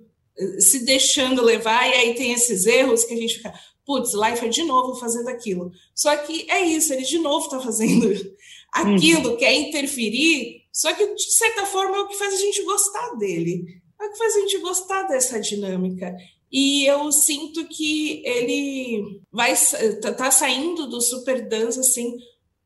se 0.59 0.85
deixando 0.85 1.43
levar, 1.43 1.87
e 1.89 1.93
aí 1.93 2.15
tem 2.15 2.31
esses 2.31 2.65
erros 2.65 3.03
que 3.03 3.13
a 3.13 3.17
gente 3.17 3.35
fica, 3.35 3.53
putz, 3.89 4.13
Life 4.13 4.45
é 4.45 4.49
de 4.49 4.61
novo 4.65 4.93
fazendo 4.99 5.29
aquilo. 5.29 5.71
Só 5.95 6.15
que 6.17 6.45
é 6.47 6.63
isso, 6.63 6.93
ele 6.93 7.01
de 7.01 7.17
novo 7.17 7.45
está 7.45 7.59
fazendo 7.59 8.07
aquilo, 8.71 9.31
uhum. 9.31 9.37
quer 9.37 9.51
interferir, 9.51 10.61
só 10.71 10.93
que 10.93 11.15
de 11.15 11.31
certa 11.33 11.65
forma 11.65 11.97
é 11.97 11.99
o 12.01 12.07
que 12.07 12.15
faz 12.15 12.35
a 12.35 12.37
gente 12.37 12.61
gostar 12.61 13.15
dele, 13.15 13.81
é 13.99 14.05
o 14.05 14.11
que 14.11 14.17
faz 14.19 14.35
a 14.35 14.39
gente 14.41 14.59
gostar 14.59 15.03
dessa 15.07 15.39
dinâmica. 15.39 16.15
E 16.51 16.85
eu 16.85 17.11
sinto 17.11 17.67
que 17.67 18.21
ele 18.23 19.21
vai 19.31 19.55
tá, 19.99 20.13
tá 20.13 20.29
saindo 20.29 20.85
do 20.85 21.01
Super 21.01 21.47
Dance 21.47 21.79
assim 21.79 22.15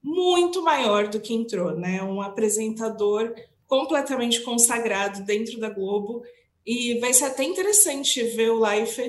muito 0.04 0.62
maior 0.62 1.08
do 1.08 1.22
que 1.22 1.34
entrou, 1.34 1.74
né? 1.74 2.04
Um 2.04 2.22
apresentador 2.22 3.34
completamente 3.66 4.42
consagrado 4.42 5.24
dentro 5.24 5.58
da 5.58 5.70
Globo 5.70 6.22
e 6.66 7.00
vai 7.00 7.14
ser 7.14 7.26
até 7.26 7.46
interessante 7.46 8.22
ver 8.24 8.52
o 8.52 8.62
Life 8.70 9.02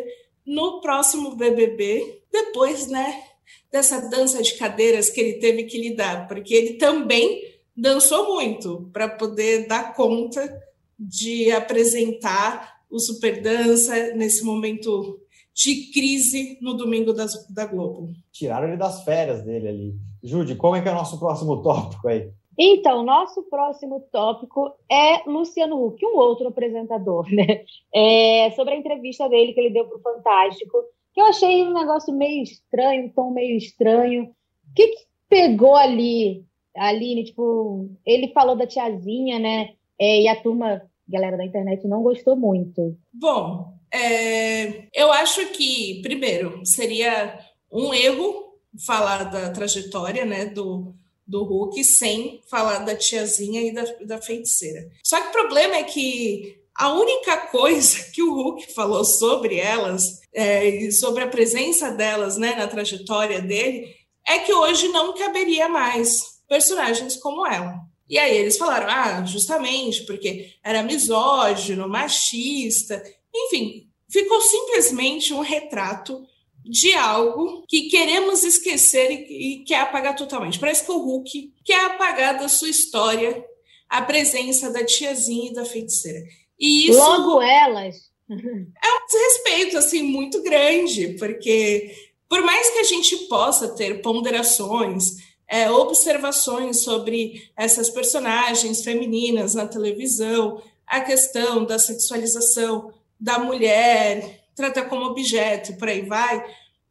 no 0.46 0.80
próximo 0.80 1.34
BBB, 1.34 2.22
depois, 2.30 2.86
né, 2.88 3.22
dessa 3.70 4.08
dança 4.08 4.42
de 4.42 4.54
cadeiras 4.54 5.10
que 5.10 5.20
ele 5.20 5.34
teve 5.34 5.64
que 5.64 5.80
lidar, 5.80 6.28
porque 6.28 6.54
ele 6.54 6.74
também 6.74 7.42
dançou 7.76 8.34
muito 8.34 8.88
para 8.92 9.08
poder 9.08 9.66
dar 9.66 9.94
conta 9.94 10.62
de 10.98 11.50
apresentar 11.50 12.74
o 12.90 12.98
Super 13.00 13.42
Dança 13.42 14.14
nesse 14.14 14.44
momento 14.44 15.20
de 15.52 15.90
crise 15.92 16.58
no 16.60 16.74
domingo 16.74 17.12
das, 17.12 17.46
da 17.48 17.66
Globo. 17.66 18.12
Tiraram 18.32 18.68
ele 18.68 18.76
das 18.76 19.04
férias 19.04 19.42
dele 19.42 19.68
ali. 19.68 19.94
Jude, 20.22 20.56
como 20.56 20.76
é 20.76 20.82
que 20.82 20.88
é 20.88 20.92
o 20.92 20.94
nosso 20.94 21.18
próximo 21.18 21.62
tópico 21.62 22.08
aí? 22.08 22.30
Então, 22.58 23.02
nosso 23.02 23.42
próximo 23.44 24.00
tópico 24.12 24.72
é 24.90 25.28
Luciano 25.28 25.84
Huck, 25.84 26.04
um 26.04 26.16
outro 26.16 26.48
apresentador, 26.48 27.26
né? 27.32 27.64
É, 27.94 28.50
sobre 28.52 28.74
a 28.74 28.76
entrevista 28.76 29.28
dele 29.28 29.52
que 29.52 29.60
ele 29.60 29.70
deu 29.70 29.86
para 29.86 29.98
o 29.98 30.02
Fantástico, 30.02 30.78
que 31.12 31.20
eu 31.20 31.26
achei 31.26 31.62
um 31.64 31.72
negócio 31.72 32.12
meio 32.12 32.42
estranho, 32.42 33.06
um 33.06 33.08
tom 33.08 33.30
meio 33.30 33.56
estranho. 33.56 34.24
O 34.24 34.74
que, 34.74 34.88
que 34.88 35.04
pegou 35.28 35.76
ali, 35.76 36.44
Aline? 36.76 37.24
Tipo, 37.24 37.88
ele 38.04 38.28
falou 38.28 38.56
da 38.56 38.66
tiazinha, 38.66 39.38
né? 39.38 39.74
É, 39.98 40.22
e 40.22 40.28
a 40.28 40.40
turma, 40.40 40.82
galera 41.08 41.36
da 41.36 41.44
internet, 41.44 41.86
não 41.86 42.02
gostou 42.02 42.36
muito. 42.36 42.96
Bom, 43.12 43.74
é, 43.92 44.88
eu 44.92 45.12
acho 45.12 45.52
que, 45.52 46.00
primeiro, 46.02 46.60
seria 46.64 47.38
um 47.70 47.94
erro 47.94 48.54
falar 48.84 49.24
da 49.24 49.50
trajetória, 49.50 50.24
né, 50.24 50.46
do 50.46 50.94
do 51.26 51.42
Hulk 51.44 51.82
sem 51.84 52.42
falar 52.48 52.78
da 52.80 52.96
tiazinha 52.96 53.62
e 53.62 53.72
da, 53.72 53.84
da 54.04 54.20
feiticeira. 54.20 54.90
Só 55.02 55.20
que 55.20 55.28
o 55.28 55.32
problema 55.32 55.76
é 55.76 55.82
que 55.84 56.58
a 56.74 56.92
única 56.92 57.36
coisa 57.48 58.02
que 58.12 58.22
o 58.22 58.34
Hulk 58.34 58.72
falou 58.74 59.04
sobre 59.04 59.58
elas, 59.58 60.20
é, 60.32 60.90
sobre 60.90 61.22
a 61.22 61.28
presença 61.28 61.90
delas 61.90 62.36
né, 62.36 62.54
na 62.56 62.66
trajetória 62.66 63.40
dele, 63.40 63.94
é 64.26 64.40
que 64.40 64.52
hoje 64.52 64.88
não 64.88 65.14
caberia 65.14 65.68
mais 65.68 66.40
personagens 66.48 67.16
como 67.16 67.46
ela. 67.46 67.74
E 68.08 68.18
aí 68.18 68.36
eles 68.36 68.58
falaram, 68.58 68.86
ah, 68.88 69.24
justamente 69.24 70.04
porque 70.04 70.52
era 70.62 70.82
misógino, 70.82 71.88
machista, 71.88 73.02
enfim, 73.34 73.88
ficou 74.10 74.40
simplesmente 74.40 75.32
um 75.32 75.40
retrato 75.40 76.22
de 76.64 76.94
algo 76.94 77.64
que 77.68 77.88
queremos 77.88 78.42
esquecer 78.42 79.10
e, 79.10 79.60
e 79.60 79.64
quer 79.64 79.80
apagar 79.80 80.16
totalmente. 80.16 80.58
Parece 80.58 80.84
que 80.84 80.90
o 80.90 80.98
Hulk 80.98 81.52
quer 81.64 81.84
apagar 81.86 82.38
da 82.38 82.48
sua 82.48 82.68
história 82.68 83.44
a 83.88 84.02
presença 84.02 84.70
da 84.70 84.84
tiazinha 84.84 85.50
e 85.50 85.54
da 85.54 85.64
feiticeira. 85.64 86.24
E 86.58 86.88
isso 86.88 86.98
Logo 86.98 87.42
elas. 87.42 88.10
É 88.30 88.34
um 88.34 89.06
desrespeito 89.06 89.76
assim 89.76 90.02
muito 90.02 90.42
grande, 90.42 91.08
porque 91.18 91.94
por 92.28 92.42
mais 92.42 92.70
que 92.70 92.78
a 92.78 92.84
gente 92.84 93.16
possa 93.28 93.68
ter 93.68 94.00
ponderações, 94.00 95.16
é, 95.46 95.70
observações 95.70 96.82
sobre 96.82 97.50
essas 97.56 97.90
personagens 97.90 98.82
femininas 98.82 99.54
na 99.54 99.66
televisão, 99.66 100.62
a 100.86 101.00
questão 101.00 101.64
da 101.64 101.78
sexualização 101.78 102.92
da 103.20 103.38
mulher, 103.38 104.43
trata 104.54 104.84
como 104.84 105.06
objeto, 105.06 105.76
por 105.76 105.88
aí 105.88 106.02
vai, 106.02 106.44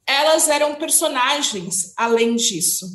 elas 0.05 0.49
eram 0.49 0.75
personagens 0.75 1.93
além 1.95 2.35
disso, 2.35 2.85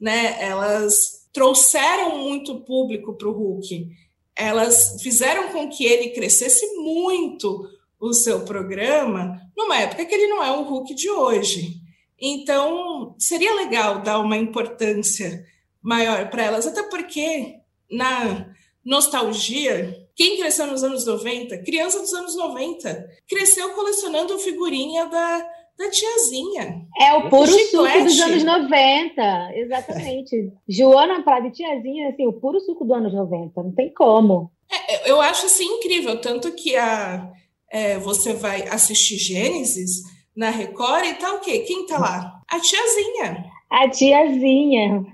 né? 0.00 0.36
Elas 0.40 1.26
trouxeram 1.32 2.18
muito 2.18 2.60
público 2.60 3.14
para 3.14 3.28
o 3.28 3.32
Hulk. 3.32 3.88
Elas 4.36 5.00
fizeram 5.02 5.48
com 5.48 5.68
que 5.68 5.84
ele 5.84 6.10
crescesse 6.10 6.66
muito 6.76 7.68
o 8.00 8.12
seu 8.12 8.44
programa 8.44 9.40
numa 9.56 9.78
época 9.78 10.04
que 10.04 10.14
ele 10.14 10.28
não 10.28 10.42
é 10.42 10.50
o 10.52 10.62
Hulk 10.62 10.94
de 10.94 11.10
hoje. 11.10 11.76
Então, 12.20 13.14
seria 13.18 13.54
legal 13.54 14.02
dar 14.02 14.18
uma 14.18 14.36
importância 14.36 15.44
maior 15.80 16.28
para 16.30 16.44
elas, 16.44 16.66
até 16.66 16.82
porque 16.84 17.54
na 17.90 18.52
nostalgia, 18.84 20.07
quem 20.18 20.36
cresceu 20.36 20.66
nos 20.66 20.82
anos 20.82 21.06
90, 21.06 21.58
criança 21.58 22.00
dos 22.00 22.12
anos 22.12 22.34
90, 22.34 23.08
cresceu 23.28 23.70
colecionando 23.70 24.36
figurinha 24.40 25.06
da, 25.06 25.38
da 25.78 25.88
tiazinha. 25.88 26.84
É 27.00 27.14
o 27.14 27.30
puro 27.30 27.46
suco 27.46 27.84
dos 28.02 28.20
anos 28.20 28.42
90, 28.42 29.50
exatamente. 29.54 30.52
Joana 30.68 31.22
Prado 31.22 31.46
e 31.46 31.52
tiazinha, 31.52 32.08
assim, 32.08 32.26
o 32.26 32.32
puro 32.32 32.58
suco 32.58 32.84
dos 32.84 32.96
anos 32.96 33.14
90, 33.14 33.62
não 33.62 33.72
tem 33.72 33.94
como. 33.94 34.50
É, 34.68 35.08
eu 35.08 35.20
acho 35.20 35.46
assim 35.46 35.64
incrível, 35.64 36.20
tanto 36.20 36.50
que 36.50 36.74
a, 36.74 37.30
é, 37.70 37.96
você 37.98 38.34
vai 38.34 38.66
assistir 38.66 39.18
Gênesis 39.18 40.02
na 40.36 40.50
Record 40.50 41.04
e 41.06 41.14
tá 41.14 41.32
o 41.34 41.40
quê? 41.40 41.60
Quem 41.60 41.86
tá 41.86 41.96
lá? 41.96 42.42
A 42.48 42.58
tiazinha. 42.58 43.44
A 43.70 43.88
tiazinha. 43.88 45.04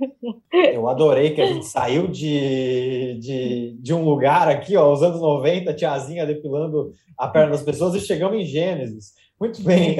Eu 0.52 0.88
adorei 0.88 1.34
que 1.34 1.40
a 1.40 1.46
gente 1.46 1.66
saiu 1.66 2.06
de, 2.06 3.18
de, 3.18 3.76
de 3.80 3.92
um 3.92 4.04
lugar 4.04 4.49
aqui, 4.49 4.76
ó, 4.76 4.92
os 4.92 5.02
anos 5.02 5.20
90, 5.20 5.75
tiazinha 5.75 6.25
depilando 6.25 6.92
a 7.18 7.26
perna 7.28 7.50
das 7.50 7.62
pessoas, 7.62 7.94
e 7.94 8.00
chegamos 8.00 8.38
em 8.38 8.44
Gênesis. 8.44 9.12
Muito 9.40 9.62
bem. 9.62 9.96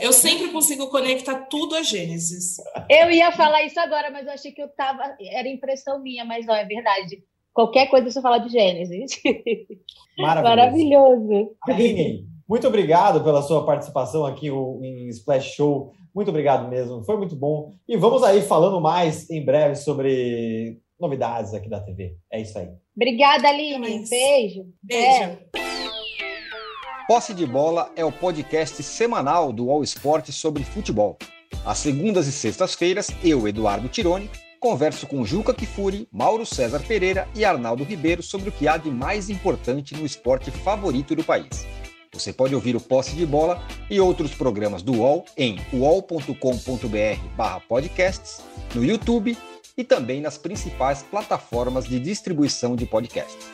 Eu 0.00 0.12
sempre 0.12 0.48
consigo 0.48 0.90
conectar 0.90 1.46
tudo 1.46 1.76
a 1.76 1.82
Gênesis. 1.82 2.56
Eu 2.90 3.10
ia 3.10 3.30
falar 3.30 3.62
isso 3.62 3.78
agora, 3.78 4.10
mas 4.10 4.26
eu 4.26 4.32
achei 4.32 4.50
que 4.50 4.60
eu 4.60 4.68
tava. 4.68 5.16
Era 5.20 5.48
impressão 5.48 6.02
minha, 6.02 6.24
mas 6.24 6.44
não, 6.44 6.54
é 6.54 6.64
verdade. 6.64 7.22
Qualquer 7.54 7.86
coisa 7.86 8.10
você 8.10 8.20
fala 8.20 8.38
de 8.38 8.48
Gênesis. 8.48 9.12
Maravilhoso. 10.18 10.56
Maravilhoso. 10.56 11.56
Aline, 11.68 12.26
muito 12.52 12.68
obrigado 12.68 13.24
pela 13.24 13.40
sua 13.40 13.64
participação 13.64 14.26
aqui 14.26 14.48
em 14.48 15.08
Splash 15.08 15.54
Show. 15.54 15.90
Muito 16.14 16.28
obrigado 16.28 16.68
mesmo, 16.68 17.02
foi 17.02 17.16
muito 17.16 17.34
bom. 17.34 17.72
E 17.88 17.96
vamos 17.96 18.22
aí 18.22 18.42
falando 18.42 18.78
mais 18.78 19.30
em 19.30 19.42
breve 19.42 19.74
sobre 19.74 20.78
novidades 21.00 21.54
aqui 21.54 21.70
da 21.70 21.80
TV. 21.80 22.14
É 22.30 22.42
isso 22.42 22.58
aí. 22.58 22.68
Obrigada, 22.94 23.48
Aline. 23.48 24.06
Beijo. 24.06 24.66
Beijo. 24.82 25.22
É. 25.22 25.38
Posse 27.08 27.32
de 27.32 27.46
Bola 27.46 27.90
é 27.96 28.04
o 28.04 28.12
podcast 28.12 28.82
semanal 28.82 29.50
do 29.50 29.70
All 29.70 29.82
Sport 29.82 30.28
sobre 30.28 30.62
futebol. 30.62 31.16
Às 31.64 31.78
segundas 31.78 32.26
e 32.26 32.32
sextas-feiras, 32.32 33.08
eu, 33.24 33.48
Eduardo 33.48 33.88
Tironi, 33.88 34.28
converso 34.60 35.06
com 35.06 35.24
Juca 35.24 35.54
Kifuri, 35.54 36.06
Mauro 36.12 36.44
César 36.44 36.82
Pereira 36.86 37.26
e 37.34 37.46
Arnaldo 37.46 37.82
Ribeiro 37.82 38.22
sobre 38.22 38.50
o 38.50 38.52
que 38.52 38.68
há 38.68 38.76
de 38.76 38.90
mais 38.90 39.30
importante 39.30 39.96
no 39.96 40.04
esporte 40.04 40.50
favorito 40.50 41.16
do 41.16 41.24
país. 41.24 41.66
Você 42.14 42.30
pode 42.30 42.54
ouvir 42.54 42.76
o 42.76 42.80
Posse 42.80 43.16
de 43.16 43.24
Bola 43.24 43.58
e 43.88 43.98
outros 43.98 44.34
programas 44.34 44.82
do 44.82 44.98
UOL 44.98 45.24
em 45.34 45.56
uol.com.br/podcasts, 45.72 48.44
no 48.74 48.84
YouTube 48.84 49.34
e 49.78 49.82
também 49.82 50.20
nas 50.20 50.36
principais 50.36 51.02
plataformas 51.02 51.86
de 51.86 51.98
distribuição 51.98 52.76
de 52.76 52.84
podcasts. 52.84 53.50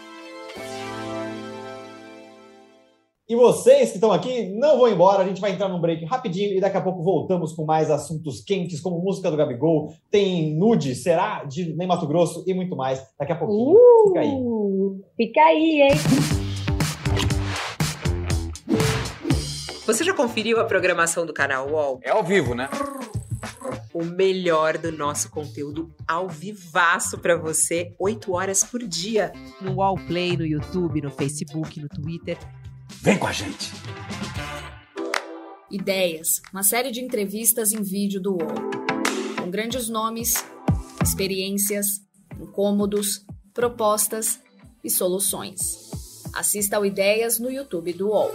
E 3.28 3.36
vocês 3.36 3.90
que 3.90 3.96
estão 3.96 4.10
aqui, 4.10 4.48
não 4.58 4.76
vão 4.76 4.88
embora, 4.88 5.22
a 5.22 5.28
gente 5.28 5.40
vai 5.40 5.52
entrar 5.52 5.68
num 5.68 5.80
break 5.80 6.04
rapidinho 6.06 6.56
e 6.56 6.60
daqui 6.60 6.78
a 6.78 6.80
pouco 6.80 7.00
voltamos 7.00 7.52
com 7.52 7.64
mais 7.64 7.92
assuntos 7.92 8.40
quentes, 8.40 8.80
como 8.80 8.98
música 8.98 9.30
do 9.30 9.36
Gabigol, 9.36 9.94
tem 10.10 10.56
nude, 10.56 10.96
será? 10.96 11.44
De 11.44 11.76
Nem 11.76 11.86
Mato 11.86 12.08
Grosso 12.08 12.42
e 12.44 12.52
muito 12.54 12.74
mais. 12.74 13.00
Daqui 13.16 13.30
a 13.30 13.36
pouquinho. 13.36 13.76
Uh, 13.76 14.08
fica 14.08 14.20
aí. 14.20 14.36
Fica 15.16 15.40
aí, 15.42 15.82
hein? 15.82 15.90
Você 19.88 20.04
já 20.04 20.12
conferiu 20.12 20.60
a 20.60 20.66
programação 20.66 21.24
do 21.24 21.32
canal 21.32 21.70
UOL? 21.70 21.98
É 22.02 22.10
ao 22.10 22.22
vivo, 22.22 22.54
né? 22.54 22.68
O 23.94 24.04
melhor 24.04 24.76
do 24.76 24.92
nosso 24.92 25.30
conteúdo 25.30 25.90
ao 26.06 26.28
vivaço 26.28 27.16
para 27.16 27.38
você, 27.38 27.94
8 27.98 28.30
horas 28.30 28.62
por 28.62 28.86
dia. 28.86 29.32
No 29.62 29.76
UOL 29.76 29.96
Play, 30.06 30.36
no 30.36 30.44
YouTube, 30.44 31.00
no 31.00 31.10
Facebook, 31.10 31.80
no 31.80 31.88
Twitter. 31.88 32.36
Vem 33.00 33.16
com 33.16 33.26
a 33.26 33.32
gente! 33.32 33.72
Ideias, 35.70 36.42
uma 36.52 36.62
série 36.62 36.90
de 36.90 37.00
entrevistas 37.00 37.72
em 37.72 37.80
vídeo 37.80 38.20
do 38.20 38.32
UOL. 38.32 38.54
Com 39.40 39.50
grandes 39.50 39.88
nomes, 39.88 40.34
experiências, 41.02 41.86
incômodos, 42.38 43.24
propostas 43.54 44.38
e 44.84 44.90
soluções. 44.90 45.88
Assista 46.34 46.76
ao 46.76 46.84
Ideias 46.84 47.38
no 47.38 47.50
YouTube 47.50 47.94
do 47.94 48.08
UOL 48.08 48.34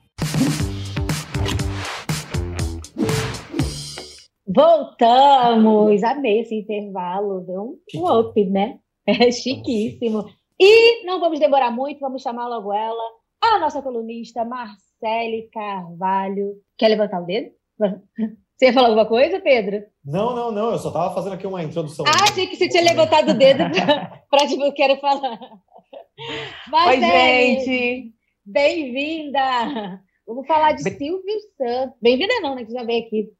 Voltamos! 4.53 6.03
Amei 6.03 6.41
esse 6.41 6.55
intervalo, 6.55 7.41
deu 7.41 7.79
um 7.95 8.19
up, 8.19 8.45
né? 8.45 8.79
É 9.07 9.31
chiquíssimo. 9.31 10.25
E 10.59 11.05
não 11.05 11.19
vamos 11.19 11.39
demorar 11.39 11.71
muito, 11.71 11.99
vamos 11.99 12.21
chamar 12.21 12.47
logo 12.47 12.73
ela, 12.73 13.03
a 13.41 13.59
nossa 13.59 13.81
colunista 13.81 14.45
Marcele 14.45 15.49
Carvalho. 15.51 16.55
Quer 16.77 16.89
levantar 16.89 17.21
o 17.21 17.25
dedo? 17.25 17.51
Você 18.57 18.67
ia 18.67 18.73
falar 18.73 18.89
alguma 18.89 19.07
coisa, 19.07 19.39
Pedro? 19.39 19.83
Não, 20.05 20.35
não, 20.35 20.51
não. 20.51 20.71
Eu 20.71 20.77
só 20.77 20.89
estava 20.89 21.15
fazendo 21.15 21.33
aqui 21.33 21.47
uma 21.47 21.63
introdução. 21.63 22.05
Ah, 22.05 22.29
achei 22.29 22.45
que 22.45 22.55
você 22.55 22.69
tinha 22.69 22.83
levantado 22.83 23.31
o 23.31 23.33
dedo 23.33 23.63
para 24.29 24.45
tipo, 24.47 24.63
eu 24.63 24.71
quero 24.71 24.99
falar. 24.99 25.39
Marcele, 26.69 27.05
Oi, 27.05 27.11
gente! 27.11 28.13
Bem-vinda! 28.45 29.99
Vamos 30.27 30.45
falar 30.45 30.73
de 30.73 30.83
Silvio 30.83 31.39
Santos. 31.57 31.97
Bem-vinda 31.99 32.39
não, 32.41 32.53
né? 32.53 32.63
Que 32.63 32.71
já 32.71 32.83
veio 32.83 33.03
aqui. 33.03 33.31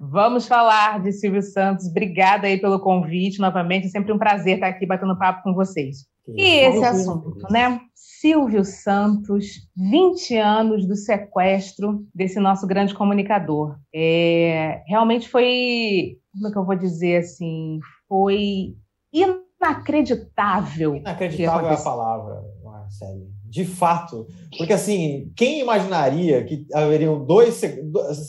Vamos 0.00 0.46
falar 0.46 1.02
de 1.02 1.12
Silvio 1.12 1.42
Santos. 1.42 1.86
Obrigada 1.86 2.46
aí 2.46 2.58
pelo 2.58 2.80
convite 2.80 3.38
novamente. 3.38 3.86
É 3.86 3.90
sempre 3.90 4.12
um 4.12 4.18
prazer 4.18 4.54
estar 4.54 4.68
aqui 4.68 4.86
batendo 4.86 5.18
papo 5.18 5.42
com 5.42 5.54
vocês. 5.54 6.06
E 6.28 6.42
esse 6.42 6.84
assunto, 6.84 7.46
né? 7.50 7.80
Silvio 7.94 8.64
Santos, 8.64 9.68
20 9.76 10.36
anos 10.36 10.86
do 10.86 10.96
sequestro 10.96 12.04
desse 12.14 12.40
nosso 12.40 12.66
grande 12.66 12.94
comunicador. 12.94 13.78
É, 13.94 14.82
realmente 14.86 15.28
foi, 15.28 16.18
como 16.32 16.48
é 16.48 16.50
que 16.50 16.58
eu 16.58 16.64
vou 16.64 16.76
dizer 16.76 17.18
assim, 17.18 17.78
foi 18.08 18.74
inacreditável. 19.12 20.96
Inacreditável 20.96 21.68
é 21.68 21.74
a 21.74 21.76
palavra, 21.76 22.42
Marcelo 22.64 23.35
de 23.56 23.64
fato. 23.64 24.26
Porque, 24.58 24.74
assim, 24.74 25.32
quem 25.34 25.60
imaginaria 25.60 26.44
que 26.44 26.66
haveriam 26.74 27.24
dois, 27.24 27.58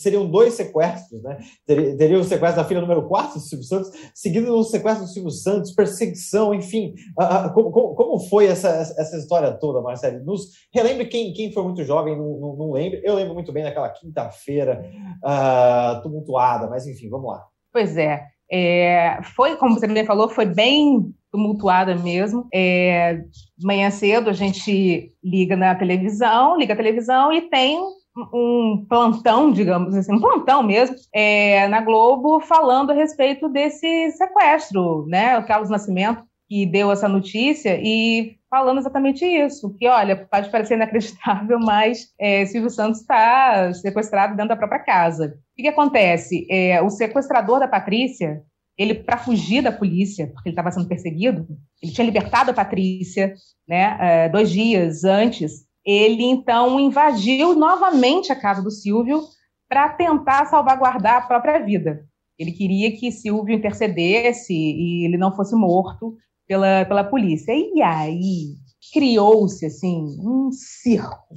seriam 0.01 0.25
dois 0.25 0.53
sequestros, 0.53 1.21
né? 1.21 1.37
Teria 1.65 2.17
o 2.17 2.23
sequestro 2.23 2.61
da 2.61 2.67
filha 2.67 2.79
número 2.79 3.05
4 3.09 3.33
do 3.33 3.39
Silvio 3.41 3.65
Santos, 3.65 3.91
seguido 4.15 4.45
do 4.47 4.63
sequestro 4.63 5.03
do 5.03 5.09
Silvio 5.09 5.31
Santos, 5.31 5.73
perseguição, 5.73 6.53
enfim. 6.53 6.93
Como, 7.53 7.71
como 7.71 8.19
foi 8.29 8.45
essa, 8.45 8.69
essa 8.69 9.17
história 9.17 9.51
toda, 9.51 9.81
Marcelo? 9.81 10.23
Nos 10.23 10.51
relembre 10.73 11.07
quem, 11.07 11.33
quem 11.33 11.51
foi 11.51 11.63
muito 11.63 11.83
jovem, 11.83 12.17
não, 12.17 12.39
não, 12.39 12.55
não 12.55 12.71
lembro. 12.71 13.01
Eu 13.03 13.15
lembro 13.15 13.33
muito 13.33 13.51
bem 13.51 13.63
daquela 13.63 13.89
quinta-feira 13.89 14.89
uh, 15.25 16.01
tumultuada, 16.01 16.69
mas 16.69 16.87
enfim, 16.87 17.09
vamos 17.09 17.31
lá. 17.31 17.43
Pois 17.73 17.97
é. 17.97 18.21
É, 18.49 19.19
foi, 19.35 19.57
como 19.57 19.77
você 19.77 19.87
me 19.87 20.05
falou, 20.05 20.29
foi 20.29 20.45
bem 20.45 21.13
tumultuada 21.31 21.95
mesmo. 21.95 22.47
É, 22.53 23.21
manhã 23.61 23.89
cedo 23.89 24.29
a 24.29 24.33
gente 24.33 25.11
liga 25.23 25.55
na 25.55 25.75
televisão, 25.75 26.57
liga 26.57 26.73
a 26.73 26.77
televisão 26.77 27.31
e 27.31 27.41
tem 27.41 27.79
um 28.33 28.85
plantão, 28.89 29.51
digamos 29.51 29.95
assim, 29.95 30.13
um 30.13 30.19
plantão 30.19 30.63
mesmo, 30.63 30.95
é, 31.13 31.67
na 31.67 31.81
Globo, 31.81 32.39
falando 32.39 32.91
a 32.91 32.95
respeito 32.95 33.47
desse 33.47 34.11
sequestro, 34.11 35.05
né? 35.07 35.37
O 35.37 35.45
Carlos 35.45 35.69
Nascimento 35.69 36.23
que 36.49 36.65
deu 36.65 36.91
essa 36.91 37.07
notícia 37.07 37.77
e 37.81 38.37
falando 38.49 38.77
exatamente 38.77 39.25
isso, 39.25 39.75
que 39.77 39.87
olha, 39.87 40.15
pode 40.15 40.49
parecer 40.49 40.75
inacreditável, 40.75 41.59
mas 41.59 42.07
é, 42.17 42.45
Silvio 42.45 42.69
Santos 42.69 43.01
está 43.01 43.73
sequestrado 43.73 44.35
dentro 44.35 44.49
da 44.49 44.55
própria 44.55 44.79
casa. 44.79 45.25
O 45.25 45.55
que, 45.55 45.63
que 45.63 45.67
acontece? 45.67 46.47
É, 46.49 46.81
o 46.81 46.89
sequestrador 46.89 47.59
da 47.59 47.67
Patrícia, 47.67 48.41
ele 48.77 48.93
para 48.93 49.17
fugir 49.17 49.61
da 49.63 49.71
polícia, 49.71 50.27
porque 50.27 50.49
ele 50.49 50.53
estava 50.53 50.71
sendo 50.71 50.87
perseguido, 50.87 51.47
ele 51.81 51.91
tinha 51.91 52.05
libertado 52.05 52.51
a 52.51 52.53
Patrícia, 52.53 53.33
né, 53.67 53.97
é, 53.99 54.29
dois 54.29 54.51
dias 54.51 55.03
antes. 55.03 55.65
Ele 55.83 56.23
então 56.23 56.79
invadiu 56.79 57.55
novamente 57.55 58.31
a 58.31 58.35
casa 58.35 58.61
do 58.61 58.69
Silvio 58.69 59.21
para 59.67 59.89
tentar 59.89 60.45
salvaguardar 60.45 61.15
a 61.15 61.21
própria 61.21 61.59
vida. 61.59 62.05
Ele 62.37 62.51
queria 62.51 62.95
que 62.95 63.11
Silvio 63.11 63.55
intercedesse 63.55 64.53
e 64.53 65.05
ele 65.05 65.17
não 65.17 65.35
fosse 65.35 65.55
morto 65.55 66.15
pela, 66.47 66.85
pela 66.85 67.03
polícia. 67.03 67.51
E 67.51 67.81
aí 67.81 68.55
criou-se 68.93 69.65
assim 69.65 70.05
um 70.19 70.51
circo, 70.51 71.33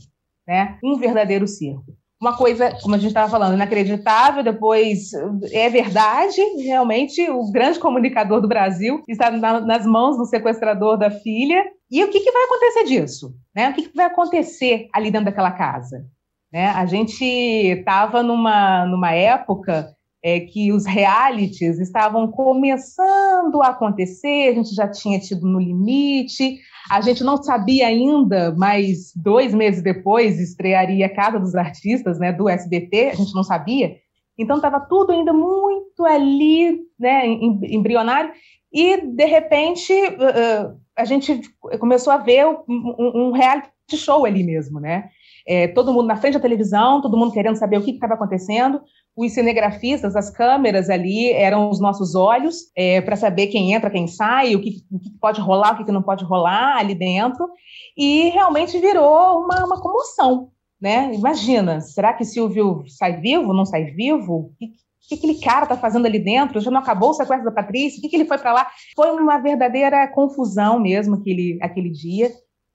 né, 0.46 0.78
um 0.84 0.98
verdadeiro 0.98 1.48
circo. 1.48 1.96
Uma 2.20 2.36
coisa, 2.36 2.76
como 2.82 2.94
a 2.94 2.98
gente 2.98 3.08
estava 3.08 3.30
falando, 3.30 3.54
inacreditável, 3.54 4.44
depois 4.44 5.10
é 5.52 5.70
verdade, 5.70 6.38
realmente 6.58 7.28
o 7.30 7.50
grande 7.50 7.78
comunicador 7.78 8.42
do 8.42 8.48
Brasil 8.48 9.02
está 9.08 9.30
na, 9.30 9.60
nas 9.60 9.86
mãos 9.86 10.18
do 10.18 10.26
sequestrador 10.26 10.98
da 10.98 11.10
filha. 11.10 11.64
E 11.90 12.04
o 12.04 12.08
que, 12.10 12.20
que 12.20 12.30
vai 12.30 12.44
acontecer 12.44 12.84
disso? 12.84 13.34
Né? 13.56 13.70
O 13.70 13.72
que, 13.72 13.88
que 13.88 13.96
vai 13.96 14.06
acontecer 14.06 14.88
ali 14.92 15.10
dentro 15.10 15.26
daquela 15.26 15.50
casa? 15.50 16.04
Né? 16.52 16.68
A 16.68 16.84
gente 16.84 17.24
estava 17.24 18.22
numa, 18.22 18.84
numa 18.84 19.12
época 19.12 19.96
é, 20.22 20.40
que 20.40 20.72
os 20.72 20.84
realities 20.84 21.78
estavam 21.78 22.30
começando 22.30 23.62
a 23.62 23.68
acontecer, 23.68 24.50
a 24.50 24.54
gente 24.54 24.74
já 24.74 24.88
tinha 24.88 25.18
tido 25.18 25.46
no 25.46 25.58
limite, 25.58 26.58
a 26.90 27.00
gente 27.00 27.24
não 27.24 27.42
sabia 27.42 27.86
ainda, 27.86 28.54
mas 28.56 29.12
dois 29.16 29.54
meses 29.54 29.82
depois 29.82 30.38
estrearia 30.38 31.08
Casa 31.08 31.38
dos 31.38 31.54
Artistas, 31.54 32.18
né, 32.18 32.32
do 32.32 32.48
SBT, 32.48 33.10
a 33.10 33.14
gente 33.14 33.34
não 33.34 33.42
sabia. 33.42 33.96
Então 34.38 34.56
estava 34.56 34.80
tudo 34.80 35.12
ainda 35.12 35.32
muito 35.32 36.04
ali, 36.04 36.80
né, 36.98 37.26
embrionário, 37.26 38.32
e 38.72 38.98
de 38.98 39.24
repente 39.24 39.92
uh, 39.92 40.78
a 40.96 41.04
gente 41.04 41.40
começou 41.78 42.12
a 42.12 42.18
ver 42.18 42.46
um, 42.46 42.58
um 42.68 43.32
reality 43.32 43.96
show 43.96 44.24
ali 44.24 44.44
mesmo, 44.44 44.78
né? 44.78 45.08
É, 45.46 45.66
todo 45.68 45.92
mundo 45.92 46.06
na 46.06 46.16
frente 46.16 46.34
da 46.34 46.40
televisão, 46.40 47.00
todo 47.00 47.16
mundo 47.16 47.32
querendo 47.32 47.56
saber 47.56 47.78
o 47.78 47.82
que 47.82 47.92
estava 47.92 48.14
acontecendo 48.14 48.80
os 49.16 49.32
cinegrafistas, 49.32 50.16
as 50.16 50.30
câmeras 50.30 50.88
ali 50.88 51.32
eram 51.32 51.68
os 51.68 51.80
nossos 51.80 52.14
olhos 52.14 52.70
é, 52.76 53.00
para 53.00 53.16
saber 53.16 53.48
quem 53.48 53.72
entra, 53.72 53.90
quem 53.90 54.06
sai, 54.06 54.54
o 54.54 54.60
que, 54.60 54.82
o 54.90 54.98
que, 54.98 55.10
pode 55.20 55.40
rolar, 55.40 55.72
o 55.72 55.84
que, 55.84 55.92
não 55.92 56.02
pode 56.02 56.24
rolar 56.24 56.78
ali 56.78 56.94
dentro. 56.94 57.48
E 57.96 58.30
realmente 58.30 58.78
virou 58.78 59.40
uma, 59.44 59.64
uma 59.64 59.80
comoção. 59.80 60.50
Né? 60.80 61.12
Imagina, 61.12 61.80
será 61.80 62.14
que 62.14 62.24
Silvio 62.24 62.84
sai 62.88 63.20
vivo, 63.20 63.52
não 63.52 63.66
sai 63.66 63.84
vivo? 63.86 64.34
O 64.34 64.52
que, 64.58 64.68
que 65.08 65.14
aquele 65.14 65.40
cara 65.40 65.64
está 65.64 65.76
fazendo 65.76 66.06
ali 66.06 66.18
dentro? 66.18 66.60
Já 66.60 66.70
não 66.70 66.80
acabou 66.80 67.10
o 67.10 67.14
sequestro 67.14 67.44
da 67.44 67.52
Patrícia? 67.52 67.98
O 67.98 68.02
que, 68.02 68.08
que 68.08 68.16
ele 68.16 68.24
foi 68.24 68.38
para 68.38 68.52
lá? 68.52 68.66
Foi 68.96 69.10
uma 69.10 69.38
verdadeira 69.38 70.08
confusão 70.08 70.80
mesmo 70.80 71.16
aquele, 71.16 71.58
aquele 71.60 71.90
dia 71.90 72.30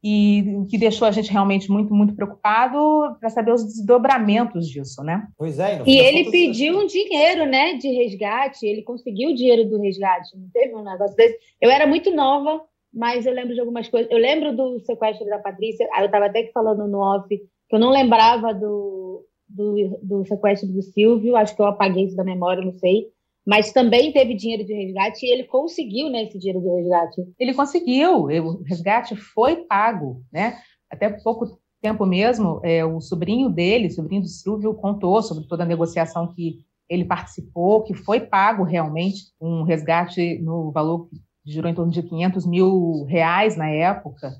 e 0.07 0.55
o 0.55 0.67
que 0.67 0.77
deixou 0.77 1.07
a 1.07 1.11
gente 1.11 1.31
realmente 1.31 1.71
muito, 1.71 1.91
muito 1.91 2.15
preocupado 2.15 3.17
para 3.19 3.27
saber 3.31 3.51
os 3.51 3.63
desdobramentos 3.63 4.69
disso, 4.69 5.01
né? 5.03 5.27
Pois 5.35 5.57
é. 5.57 5.81
E 5.83 5.97
ele 5.97 6.29
pediu 6.29 6.77
um 6.77 6.85
dinheiro, 6.85 7.47
né, 7.47 7.73
de 7.73 7.87
resgate, 7.87 8.67
ele 8.67 8.83
conseguiu 8.83 9.31
o 9.31 9.33
dinheiro 9.33 9.67
do 9.67 9.81
resgate, 9.81 10.37
não 10.37 10.47
teve 10.53 10.75
um 10.75 10.83
negócio 10.83 11.15
desse? 11.15 11.39
Eu 11.59 11.71
era 11.71 11.87
muito 11.87 12.11
nova, 12.11 12.61
mas 12.93 13.25
eu 13.25 13.33
lembro 13.33 13.55
de 13.55 13.59
algumas 13.59 13.89
coisas. 13.89 14.11
Eu 14.11 14.19
lembro 14.19 14.55
do 14.55 14.79
sequestro 14.81 15.25
da 15.25 15.39
Patrícia, 15.39 15.89
eu 15.97 16.05
estava 16.05 16.27
até 16.27 16.51
falando 16.53 16.87
no 16.87 16.99
off, 16.99 17.27
que 17.27 17.75
eu 17.75 17.79
não 17.79 17.89
lembrava 17.89 18.53
do, 18.53 19.25
do, 19.49 19.99
do 20.03 20.25
sequestro 20.27 20.69
do 20.71 20.83
Silvio, 20.83 21.35
acho 21.35 21.55
que 21.55 21.61
eu 21.63 21.65
apaguei 21.65 22.05
isso 22.05 22.15
da 22.15 22.23
memória, 22.23 22.63
não 22.63 22.73
sei 22.73 23.07
mas 23.45 23.71
também 23.71 24.11
teve 24.11 24.33
dinheiro 24.33 24.65
de 24.65 24.73
resgate 24.73 25.25
e 25.25 25.31
ele 25.31 25.43
conseguiu 25.43 26.09
né, 26.09 26.23
esse 26.23 26.39
dinheiro 26.39 26.61
do 26.61 26.75
resgate. 26.75 27.21
Ele 27.39 27.53
conseguiu, 27.53 28.23
o 28.23 28.63
resgate 28.63 29.15
foi 29.15 29.57
pago, 29.65 30.23
né? 30.31 30.57
Até 30.89 31.09
pouco 31.09 31.59
tempo 31.81 32.05
mesmo, 32.05 32.59
é, 32.63 32.83
o 32.83 32.99
sobrinho 32.99 33.49
dele, 33.49 33.87
o 33.87 33.91
sobrinho 33.91 34.23
do 34.23 34.27
Silvio, 34.27 34.73
contou 34.73 35.21
sobre 35.21 35.47
toda 35.47 35.63
a 35.63 35.67
negociação 35.67 36.33
que 36.33 36.57
ele 36.89 37.05
participou, 37.05 37.83
que 37.83 37.93
foi 37.93 38.19
pago 38.19 38.63
realmente 38.63 39.25
um 39.39 39.63
resgate 39.63 40.39
no 40.39 40.71
valor 40.71 41.07
que 41.07 41.17
girou 41.45 41.69
em 41.69 41.75
torno 41.75 41.91
de 41.91 42.01
500 42.01 42.45
mil 42.47 43.05
reais 43.05 43.55
na 43.55 43.69
época. 43.69 44.31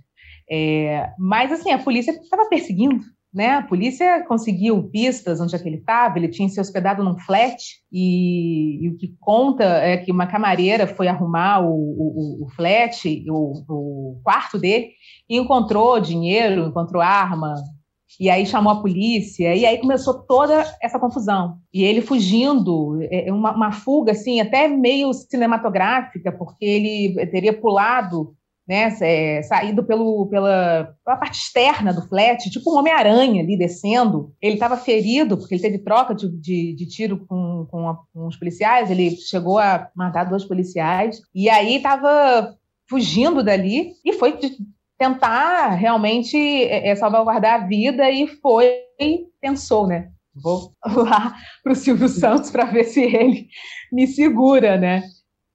É, 0.49 1.11
mas, 1.17 1.51
assim, 1.51 1.71
a 1.71 1.77
polícia 1.77 2.11
estava 2.11 2.47
perseguindo, 2.49 2.99
né? 3.35 3.55
A 3.55 3.61
polícia 3.61 4.23
conseguiu 4.25 4.81
pistas 4.83 5.41
onde 5.41 5.53
é 5.53 5.59
que 5.59 5.67
ele 5.67 5.75
estava, 5.75 6.17
ele 6.17 6.29
tinha 6.29 6.47
se 6.47 6.59
hospedado 6.59 7.03
num 7.03 7.17
flat, 7.19 7.61
e, 7.91 8.79
e, 8.81 8.89
o 8.89 8.97
que 8.97 9.13
conta 9.19 9.65
é 9.65 9.97
que 9.97 10.09
uma 10.09 10.25
camareira 10.25 10.87
foi 10.87 11.09
arrumar 11.09 11.59
o, 11.59 11.69
o, 11.69 12.45
o 12.45 12.49
flat, 12.51 13.05
o, 13.29 13.63
o 13.67 14.21
quarto 14.23 14.57
dele, 14.57 14.91
e 15.29 15.37
encontrou 15.37 15.99
dinheiro, 15.99 16.67
encontrou 16.67 17.01
arma, 17.01 17.53
e 18.17 18.29
aí 18.29 18.45
chamou 18.45 18.71
a 18.71 18.81
polícia, 18.81 19.53
e 19.53 19.65
aí 19.65 19.79
começou 19.79 20.25
toda 20.25 20.65
essa 20.81 20.97
confusão. 20.97 21.57
E 21.73 21.83
ele 21.83 22.01
fugindo, 22.01 23.01
é, 23.11 23.27
é 23.27 23.33
uma, 23.33 23.53
uma 23.53 23.71
fuga 23.73 24.13
assim, 24.13 24.39
até 24.39 24.69
meio 24.69 25.11
cinematográfica, 25.11 26.31
porque 26.31 26.63
ele 26.63 27.27
teria 27.27 27.51
pulado 27.51 28.33
né, 28.67 28.89
saído 29.43 29.83
pelo, 29.83 30.27
pela, 30.27 30.95
pela, 31.03 31.17
parte 31.17 31.39
externa 31.39 31.93
do 31.93 32.07
flat, 32.07 32.49
tipo 32.49 32.71
um 32.71 32.79
Homem-Aranha 32.79 33.43
ali 33.43 33.57
descendo. 33.57 34.33
Ele 34.41 34.55
estava 34.55 34.75
ferido, 34.75 35.37
porque 35.37 35.53
ele 35.53 35.61
teve 35.61 35.79
troca 35.79 36.15
de, 36.15 36.29
de, 36.29 36.73
de 36.73 36.87
tiro 36.87 37.25
com, 37.27 37.67
com, 37.69 37.89
a, 37.89 37.97
com, 38.11 38.27
os 38.27 38.37
policiais, 38.37 38.89
ele 38.89 39.11
chegou 39.17 39.59
a 39.59 39.89
matar 39.95 40.23
dois 40.23 40.43
policiais, 40.43 41.21
e 41.33 41.49
aí 41.49 41.75
estava 41.75 42.55
fugindo 42.89 43.43
dali 43.43 43.93
e 44.03 44.13
foi 44.13 44.37
tentar 44.97 45.69
realmente 45.71 46.37
é, 46.37 46.89
é, 46.89 46.95
salvaguardar 46.95 47.61
a 47.61 47.67
vida 47.67 48.09
e 48.09 48.27
foi, 48.27 48.71
pensou, 49.39 49.87
né? 49.87 50.09
Vou 50.33 50.71
lá 50.85 51.35
para 51.63 51.73
o 51.73 51.75
Silvio 51.75 52.09
Santos 52.09 52.49
para 52.49 52.65
ver 52.65 52.85
se 52.85 53.01
ele 53.01 53.47
me 53.91 54.07
segura, 54.07 54.77
né? 54.77 55.03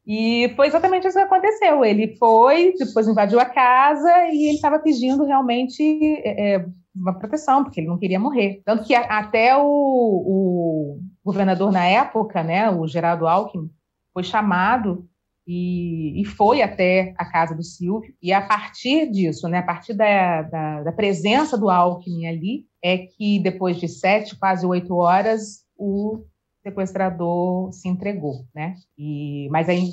E 0.07 0.53
foi 0.57 0.67
exatamente 0.67 1.07
isso 1.07 1.19
que 1.19 1.25
aconteceu. 1.25 1.85
Ele 1.85 2.17
foi, 2.17 2.75
depois 2.79 3.07
invadiu 3.07 3.39
a 3.39 3.45
casa 3.45 4.29
e 4.29 4.47
ele 4.47 4.55
estava 4.57 4.79
pedindo 4.79 5.25
realmente 5.25 5.83
é, 6.25 6.55
é, 6.55 6.67
uma 6.95 7.19
proteção, 7.19 7.63
porque 7.63 7.81
ele 7.81 7.89
não 7.89 7.99
queria 7.99 8.19
morrer. 8.19 8.63
Tanto 8.65 8.85
que 8.85 8.95
até 8.95 9.57
o, 9.57 9.63
o 9.63 11.01
governador 11.25 11.71
na 11.71 11.85
época, 11.85 12.43
né, 12.43 12.71
o 12.71 12.87
Geraldo 12.87 13.27
Alckmin, 13.27 13.71
foi 14.13 14.25
chamado 14.25 15.07
e, 15.47 16.21
e, 16.21 16.25
foi 16.25 16.63
até 16.63 17.15
a 17.19 17.25
casa 17.25 17.55
do 17.55 17.63
Silvio. 17.63 18.15
E 18.23 18.33
a 18.33 18.41
partir 18.41 19.11
disso, 19.11 19.49
né, 19.49 19.59
a 19.59 19.63
partir 19.63 19.95
da, 19.95 20.43
da, 20.43 20.83
da 20.85 20.93
presença 20.93 21.57
do 21.57 21.69
Alckmin 21.71 22.27
ali, 22.27 22.67
é 22.83 22.99
que 22.99 23.39
depois 23.41 23.79
de 23.79 23.89
sete, 23.89 24.39
quase 24.39 24.65
oito 24.67 24.95
horas, 24.95 25.65
o 25.77 26.25
sequestrador 26.63 27.73
se 27.73 27.89
entregou, 27.89 28.45
né? 28.55 28.75
E, 28.99 29.49
mas 29.51 29.69
aí, 29.69 29.91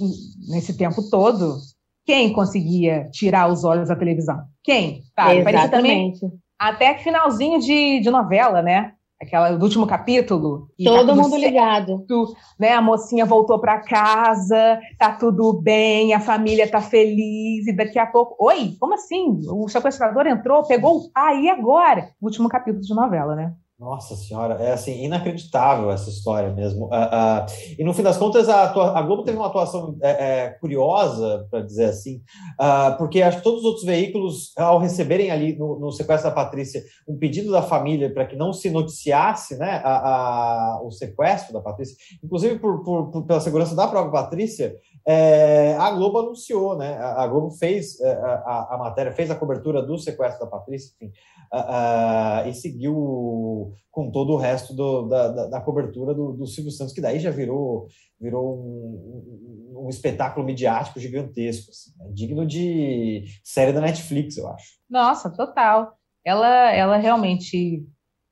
nesse 0.49 0.77
tempo 0.77 1.09
todo, 1.09 1.57
quem 2.05 2.31
conseguia 2.33 3.09
tirar 3.11 3.49
os 3.49 3.63
olhos 3.63 3.89
da 3.89 3.95
televisão? 3.95 4.43
Quem? 4.63 5.03
Tá, 5.15 5.33
Exatamente. 5.35 6.21
Também, 6.21 6.39
até 6.57 6.97
finalzinho 6.97 7.59
de, 7.59 7.99
de 7.99 8.09
novela, 8.09 8.61
né? 8.61 8.93
Aquela 9.19 9.51
do 9.51 9.63
último 9.63 9.87
capítulo. 9.87 10.69
Todo 10.83 11.07
tá 11.07 11.15
mundo 11.15 11.31
certo, 11.31 11.41
ligado. 11.41 12.05
Né? 12.59 12.73
A 12.73 12.81
mocinha 12.81 13.25
voltou 13.25 13.59
para 13.59 13.81
casa, 13.81 14.79
tá 14.97 15.11
tudo 15.11 15.59
bem, 15.59 16.13
a 16.13 16.19
família 16.19 16.69
tá 16.69 16.79
feliz, 16.79 17.65
e 17.65 17.73
daqui 17.73 17.97
a 17.97 18.05
pouco. 18.05 18.35
Oi, 18.39 18.75
como 18.79 18.93
assim? 18.93 19.39
O 19.49 19.67
sequestrador 19.67 20.27
entrou, 20.27 20.67
pegou 20.67 20.97
o 20.97 21.11
pai, 21.11 21.41
e 21.41 21.49
agora? 21.49 22.11
O 22.21 22.27
último 22.27 22.47
capítulo 22.47 22.83
de 22.83 22.93
novela, 22.93 23.35
né? 23.35 23.53
Nossa 23.79 24.15
senhora, 24.15 24.55
é 24.55 24.71
assim, 24.71 25.03
inacreditável 25.03 25.91
essa 25.91 26.09
história 26.09 26.51
mesmo. 26.51 26.85
Uh, 26.85 26.89
uh, 26.89 27.45
e 27.77 27.83
no 27.83 27.93
fim 27.93 28.01
das 28.01 28.17
contas, 28.17 28.49
a, 28.49 28.63
a 28.63 29.01
Globo 29.03 29.21
teve 29.21 29.37
uma 29.37 29.45
atuação 29.45 29.95
é, 30.01 30.09
é, 30.45 30.49
curiosa, 30.49 31.47
para 31.51 31.61
dizer 31.61 31.85
assim, 31.85 32.15
uh, 32.59 32.97
porque 32.97 33.21
acho 33.21 33.37
que 33.37 33.43
todos 33.43 33.59
os 33.59 33.65
outros 33.65 33.85
veículos, 33.85 34.51
ao 34.57 34.79
receberem 34.79 35.29
ali 35.29 35.55
no, 35.55 35.79
no 35.79 35.91
sequestro 35.91 36.27
da 36.27 36.35
Patrícia 36.35 36.81
um 37.07 37.19
pedido 37.19 37.51
da 37.51 37.61
família 37.61 38.11
para 38.11 38.25
que 38.25 38.35
não 38.35 38.51
se 38.51 38.71
noticiasse 38.71 39.55
né, 39.57 39.79
a, 39.83 39.91
a, 39.91 40.81
o 40.81 40.89
sequestro 40.89 41.53
da 41.53 41.61
Patrícia, 41.61 41.95
inclusive 42.23 42.57
por, 42.57 42.83
por, 42.83 43.11
por, 43.11 43.25
pela 43.27 43.39
segurança 43.39 43.75
da 43.75 43.87
própria 43.87 44.23
Patrícia, 44.23 44.75
é, 45.09 45.73
a 45.77 45.89
Globo 45.91 46.19
anunciou, 46.19 46.77
né? 46.77 46.97
A, 46.97 47.25
Globo 47.27 47.49
fez 47.51 47.97
é, 48.01 48.11
a, 48.11 48.67
a, 48.71 48.77
matéria, 48.77 49.13
fez 49.13 49.31
a 49.31 49.35
cobertura 49.35 49.81
do 49.81 49.97
sequestro 49.97 50.43
da 50.43 50.51
Patrícia, 50.51 50.93
enfim, 50.95 51.13
e 52.45 52.53
seguiu 52.53 53.71
com 53.89 54.11
todo 54.11 54.33
o 54.33 54.37
resto 54.37 54.75
do, 54.75 55.07
da, 55.07 55.29
da, 55.29 55.47
da, 55.47 55.61
cobertura 55.61 56.13
do, 56.13 56.33
do, 56.33 56.45
Silvio 56.45 56.73
Santos, 56.73 56.93
que 56.93 56.99
daí 56.99 57.19
já 57.19 57.31
virou, 57.31 57.87
virou 58.19 58.57
um, 58.59 59.77
um, 59.77 59.85
um 59.85 59.89
espetáculo 59.89 60.45
midiático 60.45 60.99
gigantesco, 60.99 61.71
assim, 61.71 61.91
né? 61.97 62.11
digno 62.13 62.45
de 62.45 63.23
série 63.45 63.71
da 63.71 63.79
Netflix, 63.79 64.35
eu 64.35 64.49
acho. 64.49 64.73
Nossa, 64.89 65.29
total. 65.29 65.93
Ela, 66.25 66.73
ela 66.73 66.97
realmente 66.97 67.81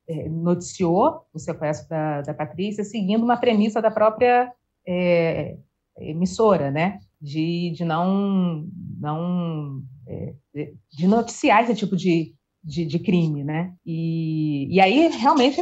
é, 0.10 0.28
noticiou 0.28 1.22
o 1.34 1.40
sequestro 1.40 1.88
da, 1.88 2.22
da 2.22 2.34
Patrícia, 2.34 2.84
seguindo 2.84 3.24
uma 3.24 3.38
premissa 3.38 3.82
da 3.82 3.90
própria 3.90 4.52
é, 4.86 5.56
emissora, 6.00 6.72
né? 6.72 7.00
De, 7.22 7.72
de 7.72 7.86
não, 7.86 8.68
não 9.00 9.82
é, 10.08 10.34
de 10.92 11.08
noticiar 11.08 11.64
esse 11.64 11.76
tipo 11.76 11.96
de, 11.96 12.34
de, 12.64 12.86
de, 12.86 13.00
crime, 13.00 13.44
né? 13.44 13.74
E, 13.86 14.74
e 14.74 14.80
aí, 14.80 15.08
realmente, 15.08 15.62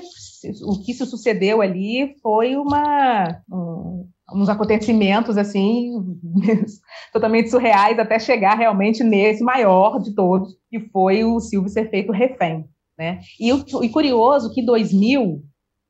o 0.63 0.81
que 0.83 0.93
se 0.93 1.05
sucedeu 1.05 1.61
ali 1.61 2.15
foi 2.21 2.55
uma, 2.57 3.41
um, 3.51 4.09
uns 4.33 4.49
acontecimentos, 4.49 5.37
assim, 5.37 5.91
totalmente 7.13 7.49
surreais, 7.49 7.99
até 7.99 8.19
chegar 8.19 8.57
realmente 8.57 9.03
nesse 9.03 9.43
maior 9.43 9.99
de 9.99 10.13
todos, 10.13 10.55
que 10.69 10.79
foi 10.89 11.23
o 11.23 11.39
Silvio 11.39 11.69
ser 11.69 11.89
feito 11.89 12.11
refém, 12.11 12.65
né? 12.97 13.19
E, 13.39 13.49
e 13.51 13.89
curioso 13.89 14.53
que 14.53 14.65
2000 14.65 15.43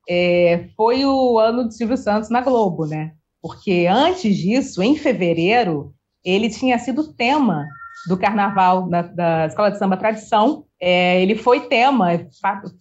é, 0.10 0.70
foi 0.76 1.06
o 1.06 1.40
ano 1.40 1.68
de 1.68 1.76
Silvio 1.76 1.98
Santos 1.98 2.30
na 2.30 2.42
Globo, 2.42 2.86
né? 2.86 3.14
Porque 3.44 3.88
antes 3.92 4.38
disso, 4.38 4.82
em 4.82 4.96
fevereiro, 4.96 5.94
ele 6.24 6.50
tinha 6.50 6.80
sido 6.80 7.14
tema 7.14 7.68
do 8.08 8.18
carnaval 8.18 8.90
da, 8.90 9.02
da 9.02 9.46
Escola 9.48 9.70
de 9.70 9.78
Samba 9.78 9.98
Tradição. 9.98 10.64
É, 10.80 11.22
ele 11.22 11.36
foi 11.36 11.68
tema, 11.68 12.08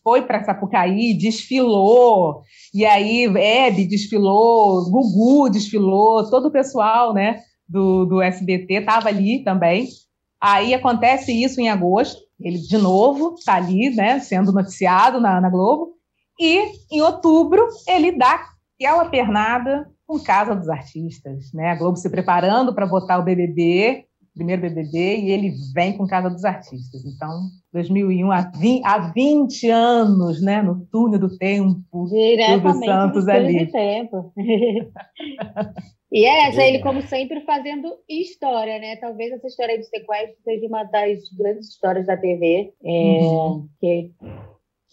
foi 0.05 0.22
para 0.22 0.44
Sapucaí, 0.44 1.14
desfilou, 1.14 2.42
e 2.72 2.87
aí 2.87 3.25
Hebe 3.25 3.85
desfilou, 3.85 4.88
Gugu 4.88 5.51
desfilou, 5.51 6.31
todo 6.31 6.46
o 6.46 6.53
pessoal 6.53 7.12
né, 7.12 7.40
do, 7.68 8.05
do 8.05 8.22
SBT 8.22 8.75
estava 8.75 9.09
ali 9.09 9.42
também. 9.42 9.88
Aí 10.40 10.75
acontece 10.75 11.33
isso 11.33 11.61
em 11.61 11.70
agosto, 11.70 12.20
ele 12.40 12.59
de 12.59 12.79
novo 12.79 13.35
está 13.37 13.55
ali, 13.55 13.90
né, 13.90 14.20
sendo 14.20 14.53
noticiado 14.53 15.20
na, 15.20 15.40
na 15.40 15.51
Globo, 15.51 15.94
e 16.38 16.72
em 16.90 17.01
outubro 17.01 17.66
ele 17.88 18.12
dá 18.12 18.44
aquela 18.77 19.05
pernada 19.05 19.91
com 20.12 20.22
Casa 20.22 20.55
dos 20.55 20.68
Artistas, 20.68 21.51
né? 21.55 21.70
A 21.70 21.75
Globo 21.75 21.96
se 21.96 22.11
preparando 22.11 22.75
para 22.75 22.87
botar 22.87 23.18
o 23.18 23.25
BBB, 23.25 24.05
primeiro 24.35 24.61
BBB, 24.61 25.20
e 25.20 25.31
ele 25.31 25.55
vem 25.75 25.96
com 25.96 26.07
Casa 26.07 26.29
dos 26.29 26.44
Artistas. 26.44 27.03
Então, 27.07 27.48
2001, 27.72 28.31
há 28.31 28.42
20, 28.55 28.85
há 28.85 28.98
20 29.14 29.70
anos, 29.70 30.42
né? 30.42 30.61
No 30.61 30.87
túnel 30.92 31.18
do 31.18 31.35
tempo, 31.38 32.07
Silvio 32.09 32.75
Santos 32.85 33.27
ali. 33.27 33.72
Tempo. 33.72 34.35
e 36.12 36.27
é 36.27 36.48
essa, 36.48 36.62
ele, 36.62 36.81
como 36.81 37.01
sempre, 37.01 37.40
fazendo 37.40 37.88
história, 38.07 38.79
né? 38.79 38.96
Talvez 38.96 39.33
essa 39.33 39.46
história 39.46 39.79
de 39.79 39.87
sequestro 39.87 40.37
seja 40.44 40.66
uma 40.66 40.85
das 40.85 41.20
grandes 41.38 41.68
histórias 41.68 42.07
da 42.07 42.18
TV, 42.18 42.75
é, 42.85 42.90
uhum. 43.22 43.66
que, 43.81 44.12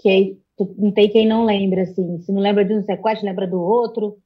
que 0.01 0.37
não 0.77 0.91
tem 0.93 1.09
quem 1.09 1.27
não 1.27 1.43
lembra, 1.43 1.81
assim. 1.81 2.19
Se 2.21 2.31
não 2.31 2.41
lembra 2.41 2.63
de 2.63 2.73
um 2.73 2.83
sequestro, 2.83 3.27
lembra 3.27 3.45
do 3.45 3.59
outro. 3.59 4.17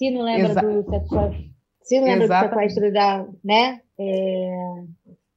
Se 0.00 0.10
não 0.10 0.22
lembra 0.22 0.52
Exa 0.52 0.62
do 0.62 0.82
sequestro, 0.82 1.44
se 1.82 2.00
não 2.00 2.06
lembra 2.06 2.24
Exatamente. 2.24 2.68
do 2.68 2.80
sequestro 2.80 2.92
da, 2.94 3.26
né? 3.44 3.80
É... 3.98 4.74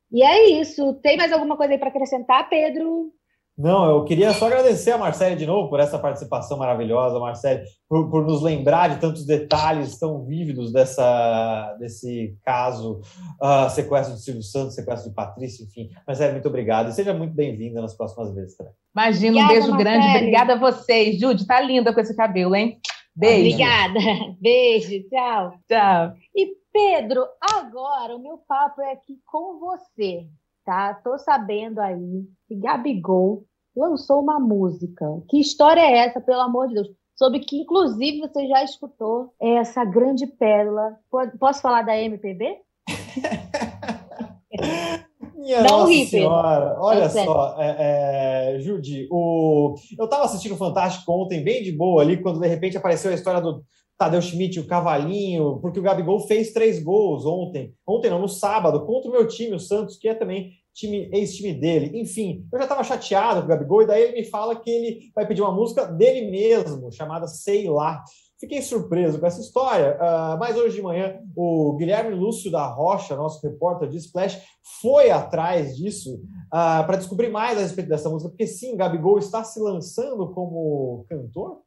E 0.10 0.23
é 0.23 0.49
isso. 0.52 0.93
Tem 1.04 1.17
mais 1.17 1.34
alguma 1.34 1.58
coisa 1.58 1.73
aí 1.73 1.78
para 1.78 1.89
acrescentar, 1.89 2.47
Pedro? 2.47 3.12
Não, 3.58 3.86
eu 3.89 4.06
queria 4.06 4.32
só 4.32 4.47
agradecer 4.47 4.91
a 4.91 4.97
Marcele 4.97 5.36
de 5.36 5.45
novo 5.45 5.69
por 5.69 5.82
essa 5.82 5.99
participação 5.99 6.58
maravilhosa, 6.58 7.19
Marcele, 7.19 7.63
por, 7.89 8.10
por 8.10 8.26
nos 8.26 8.41
lembrar 8.41 8.89
de 8.89 9.02
tantos 9.02 9.26
detalhes 9.26 9.99
tão 9.99 10.23
vívidos 10.23 10.71
dessa, 10.71 11.76
desse 11.78 12.34
caso, 12.45 13.02
uh, 13.41 13.69
sequestro 13.69 14.15
de 14.15 14.23
Silvio 14.23 14.43
Santos, 14.43 14.76
sequestro 14.76 15.10
de 15.10 15.15
Patrícia, 15.15 15.65
enfim. 15.65 15.89
Marcele, 16.08 16.32
muito 16.32 16.47
obrigado 16.47 16.89
e 16.89 16.93
seja 16.93 17.13
muito 17.13 17.36
bem-vinda 17.36 17.82
nas 17.82 17.93
próximas 17.97 18.34
vezes 18.34 18.56
também. 18.56 18.73
Imagina, 18.95 19.43
um 19.43 19.47
beijo 19.49 19.71
Marcele. 19.71 19.84
grande, 19.84 20.17
obrigada 20.17 20.54
a 20.54 20.58
vocês. 20.58 21.19
Jude, 21.19 21.45
tá 21.45 21.60
linda 21.60 21.93
com 21.93 21.99
esse 21.99 22.15
cabelo, 22.15 22.56
hein? 22.56 22.80
Beijo. 23.15 23.56
Obrigada. 23.56 23.99
Beijo, 24.41 25.10
tchau. 25.10 25.54
Tchau. 25.67 26.13
E 26.36 26.56
Pedro, 26.71 27.28
agora 27.39 28.15
o 28.15 28.19
meu 28.19 28.39
papo 28.47 28.82
é 28.82 28.93
aqui 28.93 29.19
com 29.26 29.60
você 29.60 30.28
tá? 30.65 30.93
Tô 30.93 31.17
sabendo 31.17 31.80
aí 31.80 32.26
que 32.47 32.56
Gabigol 32.56 33.45
lançou 33.76 34.21
uma 34.21 34.39
música. 34.39 35.06
Que 35.30 35.39
história 35.39 35.82
é 35.82 35.97
essa, 35.97 36.21
pelo 36.21 36.41
amor 36.41 36.67
de 36.67 36.76
Deus? 36.76 36.89
Sobre 37.15 37.39
que, 37.39 37.62
inclusive, 37.62 38.21
você 38.21 38.47
já 38.47 38.63
escutou 38.63 39.34
essa 39.39 39.86
grande 39.86 40.26
pérola. 40.26 40.97
Posso 41.39 41.62
falar 41.62 41.84
da 41.84 41.97
MPB? 41.97 42.60
Minha 45.43 45.62
Não 45.62 45.79
Nossa 45.79 45.91
ri, 45.91 46.06
Senhora, 46.08 46.77
olha 46.79 47.10
só, 47.10 47.56
é, 47.60 48.56
é, 48.56 48.60
Judy, 48.60 49.10
o... 49.12 49.75
eu 49.99 50.06
estava 50.06 50.23
assistindo 50.23 50.53
o 50.53 50.58
Fantástico 50.58 51.12
ontem, 51.12 51.43
bem 51.43 51.62
de 51.62 51.73
boa 51.73 52.01
ali, 52.01 52.21
quando 52.21 52.39
de 52.39 52.47
repente 52.47 52.77
apareceu 52.77 53.12
a 53.12 53.13
história 53.13 53.41
do 53.41 53.62
Tadeu 53.97 54.21
Schmidt, 54.21 54.62
o 54.62 54.65
Cavalinho, 54.65 55.60
porque 55.62 55.79
o 55.79 55.84
Gabigol 55.84 56.21
fez 56.21 56.53
três 56.53 56.82
gols 56.82 57.25
ontem, 57.25 57.73
ontem 57.86 58.10
não, 58.10 58.19
no 58.19 58.29
sábado, 58.29 58.86
contra 58.86 59.10
o 59.10 59.13
meu 59.13 59.27
time, 59.27 59.53
o 59.53 59.60
Santos, 59.60 59.97
que 59.97 60.08
é 60.08 60.13
também 60.13 60.51
time, 60.73 61.10
ex-time 61.12 61.53
dele. 61.53 61.99
Enfim, 61.99 62.47
eu 62.51 62.58
já 62.58 62.63
estava 62.63 62.84
chateado 62.84 63.41
com 63.41 63.45
o 63.45 63.49
Gabigol, 63.49 63.82
e 63.82 63.88
daí 63.88 64.01
ele 64.01 64.21
me 64.21 64.23
fala 64.23 64.56
que 64.56 64.69
ele 64.69 65.12
vai 65.13 65.27
pedir 65.27 65.41
uma 65.41 65.51
música 65.51 65.86
dele 65.86 66.32
mesmo, 66.32 66.89
chamada 66.89 67.27
Sei 67.27 67.69
Lá. 67.69 68.01
Fiquei 68.43 68.62
surpreso 68.62 69.21
com 69.21 69.25
essa 69.25 69.39
história, 69.39 69.95
uh, 69.95 70.38
mas 70.38 70.58
hoje 70.58 70.75
de 70.75 70.82
manhã 70.82 71.17
o 71.34 71.77
Guilherme 71.77 72.13
Lúcio 72.13 72.51
da 72.51 72.65
Rocha, 72.67 73.15
nosso 73.15 73.41
repórter 73.41 73.88
de 73.88 73.95
Splash, 73.95 74.38
foi 74.82 75.12
atrás 75.12 75.77
disso 75.77 76.15
uh, 76.15 76.86
para 76.86 76.97
descobrir 76.97 77.29
mais 77.29 77.58
a 77.58 77.62
respeito 77.62 77.88
dessa 77.88 78.10
música, 78.10 78.29
porque 78.29 78.45
sim, 78.45 78.75
Gabigol 78.75 79.17
está 79.17 79.45
se 79.45 79.62
lançando 79.62 80.34
como 80.34 81.06
cantor. 81.08 81.62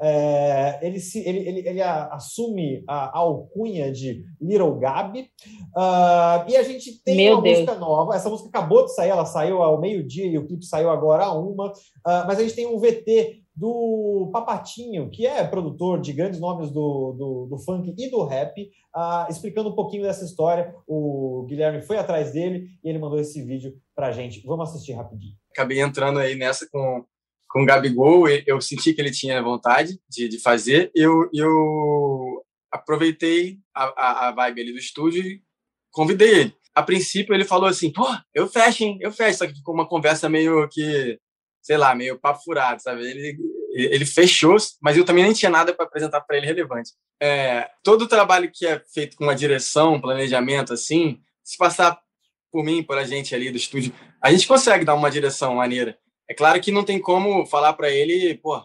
É, 0.00 0.78
ele, 0.80 1.00
se, 1.00 1.18
ele, 1.20 1.46
ele, 1.46 1.68
ele 1.68 1.82
assume 1.82 2.82
a, 2.88 3.18
alcunha 3.18 3.92
de 3.92 4.24
Little 4.40 4.78
Gabi. 4.78 5.28
Uh, 5.76 6.48
e 6.48 6.56
a 6.56 6.62
gente 6.62 7.02
tem 7.04 7.16
Meu 7.16 7.34
uma 7.34 7.42
Deus. 7.42 7.60
música 7.60 7.78
nova. 7.78 8.14
Essa 8.14 8.30
música 8.30 8.48
acabou 8.48 8.86
de 8.86 8.94
sair, 8.94 9.10
ela 9.10 9.26
saiu 9.26 9.62
ao 9.62 9.78
meio-dia 9.78 10.26
e 10.26 10.38
o 10.38 10.46
clipe 10.46 10.64
saiu 10.64 10.88
agora 10.88 11.24
a 11.24 11.34
uma. 11.34 11.68
Uh, 11.68 12.26
mas 12.26 12.38
a 12.38 12.42
gente 12.42 12.54
tem 12.54 12.66
um 12.66 12.78
VT 12.78 13.41
do 13.54 14.30
Papatinho, 14.32 15.10
que 15.10 15.26
é 15.26 15.44
produtor 15.44 16.00
de 16.00 16.12
grandes 16.12 16.40
nomes 16.40 16.70
do, 16.70 17.12
do, 17.12 17.46
do 17.50 17.58
funk 17.58 17.94
e 17.98 18.10
do 18.10 18.24
rap, 18.24 18.62
uh, 18.96 19.30
explicando 19.30 19.70
um 19.70 19.74
pouquinho 19.74 20.02
dessa 20.02 20.24
história. 20.24 20.74
O 20.86 21.44
Guilherme 21.48 21.82
foi 21.82 21.98
atrás 21.98 22.32
dele 22.32 22.68
e 22.82 22.88
ele 22.88 22.98
mandou 22.98 23.20
esse 23.20 23.42
vídeo 23.44 23.74
para 23.94 24.08
a 24.08 24.12
gente. 24.12 24.42
Vamos 24.46 24.70
assistir 24.70 24.92
rapidinho. 24.92 25.34
Acabei 25.50 25.80
entrando 25.80 26.18
aí 26.18 26.34
nessa 26.34 26.66
com, 26.70 27.04
com 27.50 27.62
o 27.62 27.66
Gabigol, 27.66 28.26
eu 28.46 28.60
senti 28.60 28.94
que 28.94 29.00
ele 29.00 29.10
tinha 29.10 29.42
vontade 29.42 30.00
de, 30.08 30.28
de 30.28 30.40
fazer, 30.40 30.90
eu, 30.94 31.28
eu 31.34 32.42
aproveitei 32.70 33.58
a, 33.74 33.84
a, 33.84 34.28
a 34.28 34.32
vibe 34.32 34.62
ali 34.62 34.72
do 34.72 34.78
estúdio 34.78 35.22
e 35.22 35.42
convidei 35.90 36.40
ele. 36.40 36.54
A 36.74 36.82
princípio 36.82 37.34
ele 37.34 37.44
falou 37.44 37.68
assim, 37.68 37.92
pô, 37.92 38.06
eu 38.34 38.48
fecho, 38.48 38.82
hein, 38.82 38.96
eu 39.02 39.12
fecho, 39.12 39.38
só 39.38 39.46
que 39.46 39.54
ficou 39.54 39.74
uma 39.74 39.86
conversa 39.86 40.26
meio 40.30 40.66
que 40.70 41.18
sei 41.62 41.76
lá, 41.76 41.94
meio 41.94 42.18
papo 42.18 42.42
furado, 42.42 42.82
sabe? 42.82 43.08
Ele, 43.08 43.38
ele 43.72 44.04
fechou, 44.04 44.56
mas 44.80 44.96
eu 44.96 45.04
também 45.04 45.24
nem 45.24 45.32
tinha 45.32 45.50
nada 45.50 45.72
para 45.72 45.86
apresentar 45.86 46.20
para 46.20 46.36
ele 46.36 46.46
relevante. 46.46 46.92
É, 47.20 47.70
todo 47.82 48.02
o 48.02 48.08
trabalho 48.08 48.50
que 48.52 48.66
é 48.66 48.82
feito 48.92 49.16
com 49.16 49.24
uma 49.24 49.34
direção, 49.34 50.00
planejamento, 50.00 50.72
assim, 50.72 51.20
se 51.42 51.56
passar 51.56 51.98
por 52.50 52.64
mim, 52.64 52.82
por 52.82 52.98
a 52.98 53.04
gente 53.04 53.34
ali 53.34 53.50
do 53.50 53.56
estúdio, 53.56 53.94
a 54.20 54.30
gente 54.30 54.46
consegue 54.46 54.84
dar 54.84 54.94
uma 54.94 55.10
direção 55.10 55.54
maneira. 55.54 55.96
É 56.28 56.34
claro 56.34 56.60
que 56.60 56.72
não 56.72 56.84
tem 56.84 57.00
como 57.00 57.46
falar 57.46 57.72
para 57.74 57.90
ele, 57.90 58.34
pô, 58.34 58.62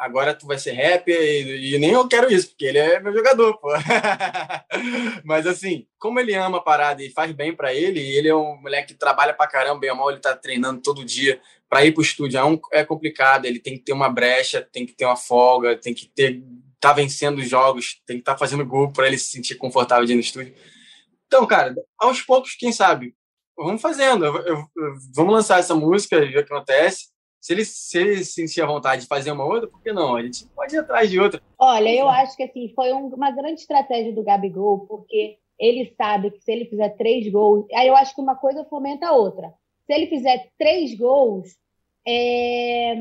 agora 0.00 0.32
tu 0.32 0.46
vai 0.46 0.58
ser 0.58 0.72
rapper 0.72 1.14
e, 1.14 1.74
e, 1.74 1.78
nem 1.78 1.90
eu 1.90 2.08
quero 2.08 2.32
isso, 2.32 2.48
porque 2.48 2.64
ele 2.64 2.78
é 2.78 2.98
meu 2.98 3.12
jogador, 3.12 3.58
pô. 3.58 3.68
Mas 5.22 5.46
assim, 5.46 5.86
como 5.98 6.18
ele 6.18 6.34
ama 6.34 6.56
a 6.56 6.62
parada 6.62 7.02
e 7.04 7.10
faz 7.10 7.30
bem 7.32 7.54
para 7.54 7.74
ele, 7.74 8.00
ele 8.00 8.26
é 8.26 8.34
um 8.34 8.56
moleque 8.56 8.94
que 8.94 8.98
trabalha 8.98 9.34
pra 9.34 9.46
caramba, 9.46 9.80
bem 9.80 9.90
ou 9.90 9.96
mal, 9.96 10.10
ele 10.10 10.18
tá 10.18 10.34
treinando 10.34 10.80
todo 10.80 11.04
dia 11.04 11.38
para 11.68 11.84
ir 11.84 11.92
pro 11.92 12.02
estúdio 12.02 12.38
é, 12.38 12.44
um, 12.44 12.58
é 12.72 12.82
complicado, 12.82 13.44
ele 13.44 13.58
tem 13.58 13.74
que 13.74 13.84
ter 13.84 13.92
uma 13.92 14.08
brecha, 14.08 14.66
tem 14.72 14.86
que 14.86 14.94
ter 14.94 15.04
uma 15.04 15.16
folga, 15.16 15.76
tem 15.76 15.92
que 15.92 16.06
ter 16.06 16.42
tá 16.80 16.94
vencendo 16.94 17.38
os 17.38 17.48
jogos, 17.48 18.00
tem 18.06 18.16
que 18.16 18.22
estar 18.22 18.32
tá 18.32 18.38
fazendo 18.38 18.64
gol 18.64 18.90
para 18.90 19.06
ele 19.06 19.18
se 19.18 19.30
sentir 19.30 19.56
confortável 19.56 20.06
de 20.06 20.12
ir 20.12 20.14
no 20.14 20.22
estúdio. 20.22 20.54
Então, 21.26 21.46
cara, 21.46 21.74
aos 21.98 22.22
poucos, 22.22 22.54
quem 22.54 22.72
sabe, 22.72 23.14
vamos 23.54 23.82
fazendo, 23.82 24.24
eu, 24.24 24.36
eu, 24.38 24.56
eu, 24.56 24.94
vamos 25.14 25.34
lançar 25.34 25.60
essa 25.60 25.74
música 25.74 26.16
e 26.16 26.30
ver 26.30 26.38
o 26.38 26.46
que 26.46 26.54
acontece 26.54 27.10
se 27.40 27.54
ele, 27.54 27.64
se 27.64 27.98
ele 27.98 28.24
sentir 28.24 28.60
a 28.60 28.66
vontade 28.66 29.02
de 29.02 29.08
fazer 29.08 29.32
uma 29.32 29.44
outra, 29.44 29.66
por 29.66 29.82
que 29.82 29.92
não? 29.92 30.14
A 30.14 30.22
gente 30.22 30.46
pode 30.54 30.74
ir 30.74 30.78
atrás 30.78 31.08
de 31.08 31.18
outra. 31.18 31.40
Olha, 31.58 31.88
eu 31.88 32.08
acho 32.08 32.36
que 32.36 32.42
assim, 32.42 32.70
foi 32.74 32.92
um, 32.92 33.06
uma 33.06 33.30
grande 33.30 33.60
estratégia 33.60 34.12
do 34.12 34.22
Gabigol, 34.22 34.80
porque 34.80 35.38
ele 35.58 35.94
sabe 35.96 36.30
que 36.30 36.40
se 36.42 36.52
ele 36.52 36.66
fizer 36.66 36.90
três 36.90 37.26
gols, 37.30 37.66
aí 37.74 37.88
eu 37.88 37.96
acho 37.96 38.14
que 38.14 38.20
uma 38.20 38.36
coisa 38.36 38.64
fomenta 38.66 39.08
a 39.08 39.12
outra. 39.12 39.52
Se 39.86 39.94
ele 39.94 40.06
fizer 40.06 40.50
três 40.58 40.94
gols, 40.94 41.56
é, 42.06 42.94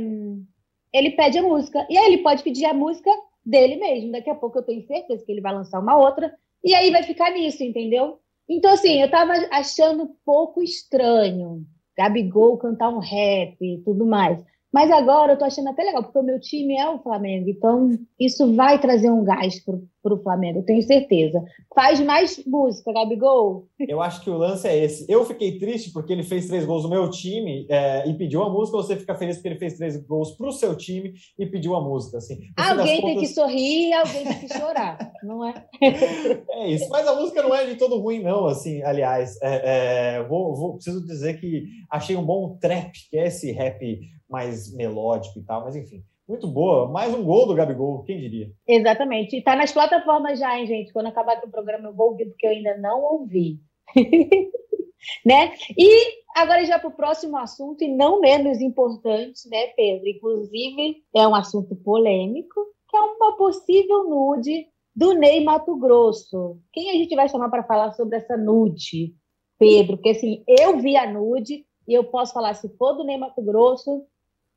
ele 0.94 1.12
pede 1.12 1.38
a 1.38 1.44
música. 1.44 1.86
E 1.90 1.98
aí 1.98 2.06
ele 2.06 2.24
pode 2.24 2.42
pedir 2.42 2.66
a 2.66 2.74
música 2.74 3.12
dele 3.46 3.76
mesmo. 3.76 4.12
Daqui 4.12 4.30
a 4.30 4.36
pouco 4.36 4.60
eu 4.60 4.64
tenho 4.64 4.86
certeza 4.88 5.24
que 5.26 5.32
ele 5.32 5.42
vai 5.42 5.54
lançar 5.54 5.80
uma 5.80 5.98
outra. 5.98 6.34
E 6.64 6.74
aí 6.74 6.92
vai 6.92 7.04
ficar 7.04 7.32
nisso, 7.32 7.64
entendeu? 7.64 8.20
Então, 8.48 8.72
assim, 8.72 9.02
eu 9.02 9.10
tava 9.10 9.34
achando 9.52 10.04
um 10.04 10.16
pouco 10.26 10.62
estranho 10.62 11.66
Gabigol 12.00 12.58
cantar 12.58 12.90
um 12.90 13.00
rap 13.00 13.58
e 13.62 13.82
tudo 13.84 14.06
mais. 14.06 14.42
Mas 14.72 14.90
agora 14.90 15.34
eu 15.34 15.38
tô 15.38 15.44
achando 15.44 15.68
até 15.68 15.84
legal, 15.84 16.04
porque 16.04 16.18
o 16.18 16.24
meu 16.24 16.40
time 16.40 16.78
é 16.78 16.88
o 16.88 17.00
Flamengo, 17.00 17.50
então 17.50 17.90
isso 18.18 18.56
vai 18.56 18.80
trazer 18.80 19.10
um 19.10 19.24
gás 19.24 19.60
pro, 19.66 19.84
pro 20.02 20.22
Flamengo, 20.22 20.60
eu 20.60 20.66
tenho 20.66 20.82
certeza. 20.82 21.44
Faz 21.74 22.00
mais 22.00 22.44
música, 22.46 22.92
Gabigol. 22.94 23.68
Eu 23.80 24.02
acho 24.02 24.22
que 24.22 24.30
o 24.30 24.38
lance 24.38 24.68
é 24.68 24.78
esse. 24.78 25.06
Eu 25.10 25.26
fiquei 25.26 25.58
triste 25.60 25.92
porque 25.92 26.14
ele 26.14 26.24
fez 26.24 26.48
três 26.48 26.66
gols 26.66 26.84
no 26.84 26.90
meu 26.90 27.10
time 27.10 27.66
é, 27.70 28.08
e 28.10 28.14
pediu 28.14 28.44
a 28.44 28.50
música, 28.50 28.78
você 28.78 28.96
fica 28.96 29.16
feliz 29.16 29.38
porque 29.38 29.50
ele 29.50 29.60
fez 29.60 29.76
três 29.76 29.98
gols 30.06 30.32
pro 30.32 30.52
seu 30.52 30.76
time 30.76 31.14
e 31.38 31.46
pediu 31.46 31.76
a 31.76 31.82
música. 31.82 32.18
Assim. 32.18 32.40
Alguém 32.56 33.02
tem 33.02 33.16
contas... 33.16 33.20
que 33.22 33.36
sorrir, 33.36 33.94
alguém 33.94 34.24
tem 34.26 34.40
que 34.40 34.58
chorar, 34.58 35.12
não 35.24 35.46
é? 35.46 35.66
é 36.50 36.70
isso, 36.70 36.90
mas 36.90 37.08
a 37.08 37.16
música 37.16 37.44
não 37.44 37.54
é 37.54 37.66
de 37.66 37.76
todo 37.76 38.00
ruim, 38.00 38.22
não, 38.22 38.46
assim, 38.46 38.82
aliás. 38.84 39.38
É, 39.42 40.18
é, 40.18 40.24
vou, 40.24 40.56
vou, 40.56 40.74
preciso 40.76 41.06
dizer 41.06 41.40
que 41.40 41.66
achei 41.90 42.16
um 42.16 42.26
bom 42.26 42.58
trap, 42.60 42.92
que 43.10 43.18
é 43.18 43.28
esse 43.28 43.52
rap 43.52 44.00
mais 44.30 44.74
melódico 44.74 45.40
e 45.40 45.44
tal, 45.44 45.64
mas 45.64 45.76
enfim. 45.76 46.04
Muito 46.30 46.46
boa. 46.46 46.88
Mais 46.88 47.12
um 47.12 47.24
gol 47.24 47.48
do 47.48 47.56
Gabigol, 47.56 48.04
quem 48.04 48.20
diria? 48.20 48.52
Exatamente. 48.68 49.36
E 49.36 49.42
tá 49.42 49.56
nas 49.56 49.72
plataformas 49.72 50.38
já, 50.38 50.60
hein, 50.60 50.68
gente? 50.68 50.94
Quando 50.94 51.08
acabar 51.08 51.34
aqui 51.34 51.48
o 51.48 51.52
programa, 51.52 51.90
eu 51.90 51.96
vou 51.96 52.10
ouvir, 52.12 52.28
porque 52.28 52.46
eu 52.46 52.52
ainda 52.52 52.78
não 52.78 53.02
ouvi. 53.02 53.60
né? 55.26 55.54
E 55.76 56.22
agora 56.36 56.64
já 56.66 56.78
para 56.78 56.90
o 56.90 56.96
próximo 56.96 57.36
assunto, 57.36 57.84
e 57.84 57.88
não 57.88 58.22
menos 58.22 58.62
importante, 58.62 59.50
né, 59.50 59.68
Pedro? 59.76 60.08
Inclusive, 60.08 61.04
é 61.16 61.28
um 61.28 61.34
assunto 61.34 61.76
polêmico, 61.76 62.64
que 62.88 62.96
é 62.96 63.02
uma 63.02 63.36
possível 63.36 64.08
nude 64.08 64.68
do 64.96 65.14
Ney 65.14 65.44
Mato 65.44 65.76
Grosso. 65.78 66.60
Quem 66.72 66.92
a 66.92 66.94
gente 66.94 67.16
vai 67.16 67.28
chamar 67.28 67.50
para 67.50 67.64
falar 67.64 67.92
sobre 67.94 68.18
essa 68.18 68.38
nude? 68.38 69.16
Pedro, 69.58 69.98
porque 69.98 70.10
assim, 70.10 70.44
eu 70.48 70.78
vi 70.78 70.96
a 70.96 71.12
nude 71.12 71.66
e 71.88 71.94
eu 71.96 72.04
posso 72.04 72.34
falar, 72.34 72.54
se 72.54 72.70
for 72.78 72.94
do 72.94 73.04
Ney 73.04 73.18
Mato 73.18 73.42
Grosso, 73.42 74.06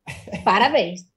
parabéns. 0.44 1.11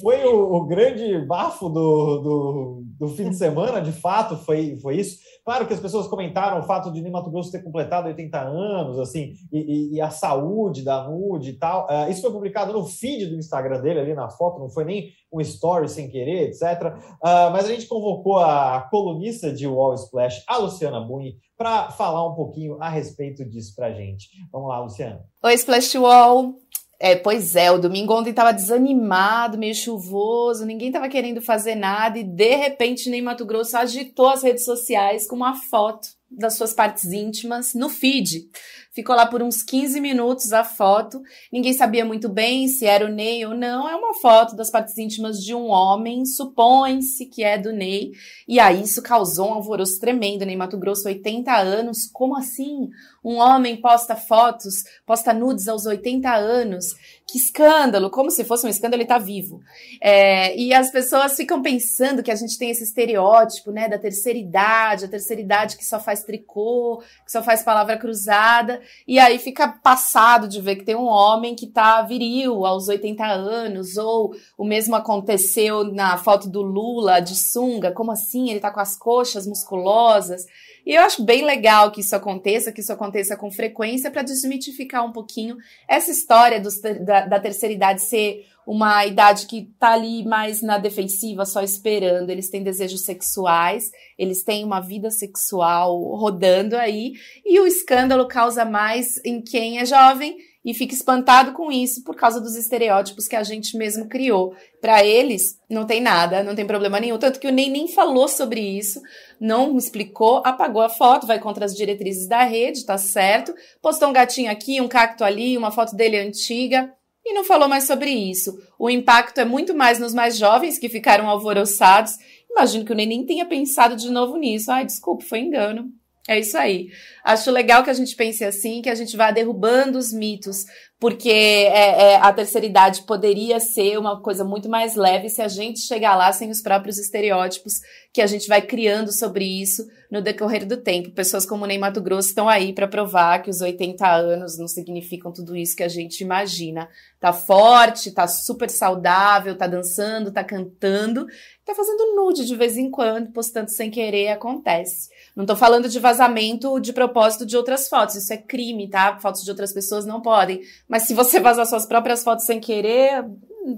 Foi 0.00 0.24
o, 0.24 0.54
o, 0.54 0.66
grande 0.66 1.18
bafo 1.26 1.68
do, 1.68 2.18
do, 2.18 2.84
do, 2.98 3.08
fim 3.08 3.28
de 3.28 3.36
semana, 3.36 3.80
de 3.80 3.92
fato, 3.92 4.36
foi, 4.36 4.78
foi 4.80 4.96
isso. 4.96 5.18
Claro 5.44 5.66
que 5.66 5.74
as 5.74 5.80
pessoas 5.80 6.06
comentaram 6.06 6.58
o 6.58 6.62
fato 6.62 6.90
de 6.90 7.10
Mato 7.10 7.30
Grosso 7.30 7.52
ter 7.52 7.62
completado 7.62 8.08
80 8.08 8.38
anos, 8.38 8.98
assim, 8.98 9.34
e, 9.52 9.94
e 9.94 10.00
a 10.00 10.08
saúde 10.08 10.82
da 10.82 11.06
nude 11.06 11.50
e 11.50 11.52
tal. 11.54 11.86
Uh, 11.86 12.10
isso 12.10 12.22
foi 12.22 12.30
publicado 12.30 12.72
no 12.72 12.86
feed 12.86 13.26
do 13.26 13.36
Instagram 13.36 13.82
dele, 13.82 14.00
ali 14.00 14.14
na 14.14 14.30
foto, 14.30 14.58
não 14.58 14.70
foi 14.70 14.84
nem 14.84 15.10
um 15.30 15.40
story 15.40 15.88
sem 15.88 16.08
querer, 16.08 16.48
etc. 16.48 16.62
Uh, 16.62 17.18
ah, 17.22 17.50
mas 17.52 17.66
a 17.66 17.68
gente 17.68 17.86
convocou 17.86 18.38
a 18.38 18.88
colunista 18.90 19.52
de 19.52 19.66
Wall 19.66 19.94
Splash, 19.94 20.44
a 20.46 20.56
Luciana 20.56 21.00
Buni, 21.00 21.36
para 21.58 21.90
falar 21.90 22.26
um 22.26 22.34
pouquinho 22.34 22.78
a 22.80 22.88
respeito 22.88 23.44
disso 23.44 23.74
para 23.76 23.92
gente. 23.92 24.28
Vamos 24.50 24.68
lá, 24.68 24.80
Luciana. 24.80 25.22
Oi, 25.44 25.54
Splash 25.54 25.94
Wall. 25.96 26.54
É, 27.02 27.16
pois 27.16 27.56
é, 27.56 27.70
o 27.70 27.78
domingo 27.78 28.12
ontem 28.12 28.28
estava 28.28 28.52
desanimado, 28.52 29.56
meio 29.56 29.74
chuvoso, 29.74 30.66
ninguém 30.66 30.88
estava 30.88 31.08
querendo 31.08 31.40
fazer 31.40 31.74
nada 31.74 32.18
e 32.18 32.22
de 32.22 32.54
repente 32.56 33.08
nem 33.08 33.22
Mato 33.22 33.46
Grosso 33.46 33.74
agitou 33.78 34.28
as 34.28 34.42
redes 34.42 34.66
sociais 34.66 35.26
com 35.26 35.34
uma 35.34 35.54
foto 35.54 36.08
das 36.30 36.56
suas 36.56 36.74
partes 36.74 37.06
íntimas 37.06 37.72
no 37.72 37.88
feed. 37.88 38.50
Ficou 38.92 39.14
lá 39.14 39.24
por 39.24 39.40
uns 39.40 39.62
15 39.62 40.00
minutos 40.00 40.52
a 40.52 40.64
foto. 40.64 41.22
Ninguém 41.52 41.72
sabia 41.72 42.04
muito 42.04 42.28
bem 42.28 42.66
se 42.66 42.86
era 42.86 43.06
o 43.06 43.08
Ney 43.08 43.46
ou 43.46 43.54
não. 43.54 43.88
É 43.88 43.94
uma 43.94 44.14
foto 44.14 44.56
das 44.56 44.68
partes 44.68 44.98
íntimas 44.98 45.38
de 45.38 45.54
um 45.54 45.68
homem, 45.68 46.26
supõe-se 46.26 47.26
que 47.26 47.44
é 47.44 47.56
do 47.56 47.72
Ney. 47.72 48.10
E 48.48 48.58
aí 48.58 48.82
isso 48.82 49.00
causou 49.00 49.48
um 49.48 49.54
alvoroço 49.54 50.00
tremendo. 50.00 50.44
Ney 50.44 50.56
Mato 50.56 50.76
Grosso, 50.76 51.06
80 51.06 51.54
anos. 51.56 52.10
Como 52.12 52.36
assim? 52.36 52.88
Um 53.22 53.36
homem 53.36 53.80
posta 53.80 54.16
fotos, 54.16 54.82
posta 55.06 55.32
nudes 55.32 55.68
aos 55.68 55.86
80 55.86 56.28
anos. 56.34 56.86
Que 57.30 57.38
escândalo! 57.38 58.10
Como 58.10 58.28
se 58.28 58.42
fosse 58.42 58.66
um 58.66 58.70
escândalo, 58.70 59.02
ele 59.02 59.08
tá 59.08 59.18
vivo. 59.18 59.60
É, 60.00 60.56
e 60.58 60.74
as 60.74 60.90
pessoas 60.90 61.36
ficam 61.36 61.62
pensando 61.62 62.24
que 62.24 62.30
a 62.30 62.34
gente 62.34 62.58
tem 62.58 62.70
esse 62.70 62.82
estereótipo, 62.82 63.70
né, 63.70 63.88
da 63.88 63.98
terceira 63.98 64.38
idade, 64.38 65.04
a 65.04 65.08
terceira 65.08 65.40
idade 65.40 65.76
que 65.76 65.84
só 65.84 66.00
faz 66.00 66.24
tricô, 66.24 67.00
que 67.24 67.30
só 67.30 67.40
faz 67.40 67.62
palavra 67.62 67.96
cruzada, 67.96 68.79
e 69.06 69.18
aí 69.18 69.38
fica 69.38 69.68
passado 69.68 70.48
de 70.48 70.60
ver 70.60 70.76
que 70.76 70.84
tem 70.84 70.96
um 70.96 71.06
homem 71.06 71.54
que 71.54 71.66
tá 71.66 72.02
viril 72.02 72.64
aos 72.64 72.88
80 72.88 73.24
anos, 73.24 73.96
ou 73.96 74.34
o 74.56 74.64
mesmo 74.64 74.94
aconteceu 74.94 75.84
na 75.84 76.16
foto 76.16 76.48
do 76.48 76.62
Lula 76.62 77.20
de 77.20 77.34
sunga, 77.34 77.92
como 77.92 78.12
assim? 78.12 78.50
Ele 78.50 78.60
tá 78.60 78.70
com 78.70 78.80
as 78.80 78.96
coxas 78.96 79.46
musculosas. 79.46 80.44
E 80.90 80.94
eu 80.96 81.02
acho 81.02 81.22
bem 81.22 81.44
legal 81.44 81.92
que 81.92 82.00
isso 82.00 82.16
aconteça, 82.16 82.72
que 82.72 82.80
isso 82.80 82.92
aconteça 82.92 83.36
com 83.36 83.48
frequência, 83.48 84.10
para 84.10 84.22
desmitificar 84.22 85.06
um 85.06 85.12
pouquinho 85.12 85.56
essa 85.86 86.10
história 86.10 86.60
dos, 86.60 86.80
da, 86.80 87.26
da 87.26 87.38
terceira 87.38 87.72
idade 87.72 88.02
ser 88.02 88.44
uma 88.66 89.06
idade 89.06 89.46
que 89.46 89.70
está 89.72 89.92
ali 89.92 90.24
mais 90.24 90.60
na 90.60 90.78
defensiva, 90.78 91.46
só 91.46 91.62
esperando. 91.62 92.30
Eles 92.30 92.50
têm 92.50 92.64
desejos 92.64 93.04
sexuais, 93.04 93.92
eles 94.18 94.42
têm 94.42 94.64
uma 94.64 94.80
vida 94.80 95.12
sexual 95.12 95.96
rodando 96.16 96.76
aí, 96.76 97.12
e 97.46 97.60
o 97.60 97.68
escândalo 97.68 98.26
causa 98.26 98.64
mais 98.64 99.24
em 99.24 99.40
quem 99.40 99.78
é 99.78 99.86
jovem 99.86 100.38
e 100.64 100.74
fica 100.74 100.94
espantado 100.94 101.52
com 101.52 101.72
isso 101.72 102.04
por 102.04 102.14
causa 102.14 102.40
dos 102.40 102.54
estereótipos 102.54 103.26
que 103.26 103.36
a 103.36 103.42
gente 103.42 103.76
mesmo 103.76 104.08
criou. 104.08 104.54
Para 104.80 105.04
eles, 105.04 105.58
não 105.68 105.86
tem 105.86 106.00
nada, 106.00 106.42
não 106.42 106.54
tem 106.54 106.66
problema 106.66 107.00
nenhum. 107.00 107.18
Tanto 107.18 107.40
que 107.40 107.48
o 107.48 107.52
Ney 107.52 107.70
nem 107.70 107.88
falou 107.88 108.28
sobre 108.28 108.60
isso, 108.60 109.00
não 109.40 109.76
explicou, 109.76 110.42
apagou 110.44 110.82
a 110.82 110.88
foto, 110.88 111.26
vai 111.26 111.38
contra 111.38 111.64
as 111.64 111.74
diretrizes 111.74 112.28
da 112.28 112.44
rede, 112.44 112.84
tá 112.84 112.98
certo. 112.98 113.54
Postou 113.80 114.08
um 114.08 114.12
gatinho 114.12 114.50
aqui, 114.50 114.80
um 114.80 114.88
cacto 114.88 115.24
ali, 115.24 115.56
uma 115.56 115.70
foto 115.70 115.96
dele 115.96 116.18
antiga 116.18 116.92
e 117.24 117.32
não 117.32 117.44
falou 117.44 117.68
mais 117.68 117.84
sobre 117.84 118.10
isso. 118.10 118.58
O 118.78 118.90
impacto 118.90 119.38
é 119.38 119.44
muito 119.44 119.74
mais 119.74 119.98
nos 119.98 120.14
mais 120.14 120.36
jovens 120.36 120.78
que 120.78 120.88
ficaram 120.88 121.28
alvoroçados. 121.28 122.16
Imagino 122.50 122.84
que 122.84 122.92
o 122.92 122.94
Ney 122.94 123.06
nem 123.06 123.24
tenha 123.24 123.46
pensado 123.46 123.96
de 123.96 124.10
novo 124.10 124.36
nisso. 124.36 124.70
Ai, 124.70 124.84
desculpa, 124.84 125.24
foi 125.24 125.40
engano. 125.40 125.90
É 126.30 126.38
isso 126.38 126.56
aí. 126.56 126.92
Acho 127.24 127.50
legal 127.50 127.82
que 127.82 127.90
a 127.90 127.92
gente 127.92 128.14
pense 128.14 128.44
assim, 128.44 128.80
que 128.80 128.88
a 128.88 128.94
gente 128.94 129.16
vá 129.16 129.32
derrubando 129.32 129.98
os 129.98 130.12
mitos, 130.12 130.58
porque 130.96 131.28
é, 131.28 132.12
é, 132.12 132.16
a 132.18 132.32
terceira 132.32 132.64
idade 132.64 133.02
poderia 133.02 133.58
ser 133.58 133.98
uma 133.98 134.22
coisa 134.22 134.44
muito 134.44 134.68
mais 134.68 134.94
leve 134.94 135.28
se 135.28 135.42
a 135.42 135.48
gente 135.48 135.80
chegar 135.80 136.14
lá 136.14 136.32
sem 136.32 136.48
os 136.48 136.62
próprios 136.62 136.98
estereótipos 136.98 137.80
que 138.12 138.22
a 138.22 138.28
gente 138.28 138.46
vai 138.46 138.62
criando 138.62 139.10
sobre 139.12 139.44
isso 139.44 139.84
no 140.08 140.22
decorrer 140.22 140.64
do 140.64 140.76
tempo. 140.76 141.10
Pessoas 141.10 141.44
como 141.44 141.66
Ney 141.66 141.78
Mato 141.78 142.00
Grosso 142.00 142.28
estão 142.28 142.48
aí 142.48 142.72
para 142.72 142.86
provar 142.86 143.42
que 143.42 143.50
os 143.50 143.60
80 143.60 144.08
anos 144.08 144.56
não 144.56 144.68
significam 144.68 145.32
tudo 145.32 145.56
isso 145.56 145.74
que 145.74 145.82
a 145.82 145.88
gente 145.88 146.20
imagina. 146.20 146.88
Tá 147.18 147.32
forte, 147.32 148.12
tá 148.12 148.28
super 148.28 148.70
saudável, 148.70 149.56
tá 149.56 149.66
dançando, 149.66 150.32
tá 150.32 150.44
cantando, 150.44 151.26
tá 151.70 151.76
fazendo 151.76 152.14
nude 152.14 152.46
de 152.46 152.56
vez 152.56 152.76
em 152.76 152.90
quando, 152.90 153.32
postando 153.32 153.70
sem 153.70 153.90
querer, 153.90 154.28
acontece. 154.28 155.10
Não 155.34 155.46
tô 155.46 155.56
falando 155.56 155.88
de 155.88 155.98
vazamento 155.98 156.80
de 156.80 156.92
propósito 156.92 157.46
de 157.46 157.56
outras 157.56 157.88
fotos, 157.88 158.16
isso 158.16 158.32
é 158.32 158.36
crime, 158.36 158.88
tá? 158.88 159.18
Fotos 159.18 159.42
de 159.42 159.50
outras 159.50 159.72
pessoas 159.72 160.04
não 160.04 160.20
podem. 160.20 160.60
Mas 160.88 161.04
se 161.04 161.14
você 161.14 161.38
vazar 161.40 161.66
suas 161.66 161.86
próprias 161.86 162.22
fotos 162.22 162.44
sem 162.44 162.60
querer, 162.60 163.24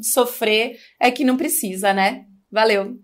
sofrer, 0.00 0.78
é 1.00 1.10
que 1.10 1.24
não 1.24 1.36
precisa, 1.36 1.92
né? 1.92 2.26
Valeu. 2.50 2.96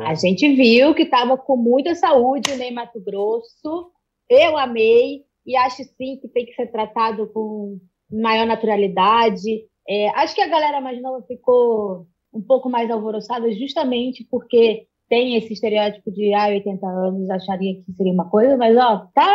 A 0.00 0.14
gente 0.14 0.54
viu 0.54 0.94
que 0.94 1.02
estava 1.02 1.36
com 1.36 1.56
muita 1.56 1.94
saúde 1.94 2.54
né, 2.56 2.68
em 2.68 2.74
Mato 2.74 3.00
Grosso. 3.02 3.90
Eu 4.28 4.56
amei 4.58 5.24
e 5.46 5.56
acho 5.56 5.82
sim 5.84 6.18
que 6.20 6.28
tem 6.28 6.44
que 6.46 6.54
ser 6.54 6.66
tratado 6.70 7.26
com 7.32 7.78
maior 8.10 8.46
naturalidade. 8.46 9.66
É, 9.88 10.08
acho 10.10 10.34
que 10.34 10.42
a 10.42 10.48
galera 10.48 10.80
mais 10.80 11.00
nova 11.00 11.24
ficou 11.26 12.06
um 12.32 12.40
pouco 12.40 12.68
mais 12.68 12.90
alvoroçada 12.90 13.52
justamente 13.52 14.26
porque 14.30 14.86
tem 15.08 15.36
esse 15.36 15.52
estereótipo 15.52 16.10
de 16.10 16.32
ah, 16.32 16.48
80 16.48 16.86
anos, 16.86 17.30
acharia 17.30 17.74
que 17.82 17.92
seria 17.92 18.12
uma 18.12 18.30
coisa, 18.30 18.56
mas 18.56 18.74
ó, 18.76 19.06
tá 19.14 19.30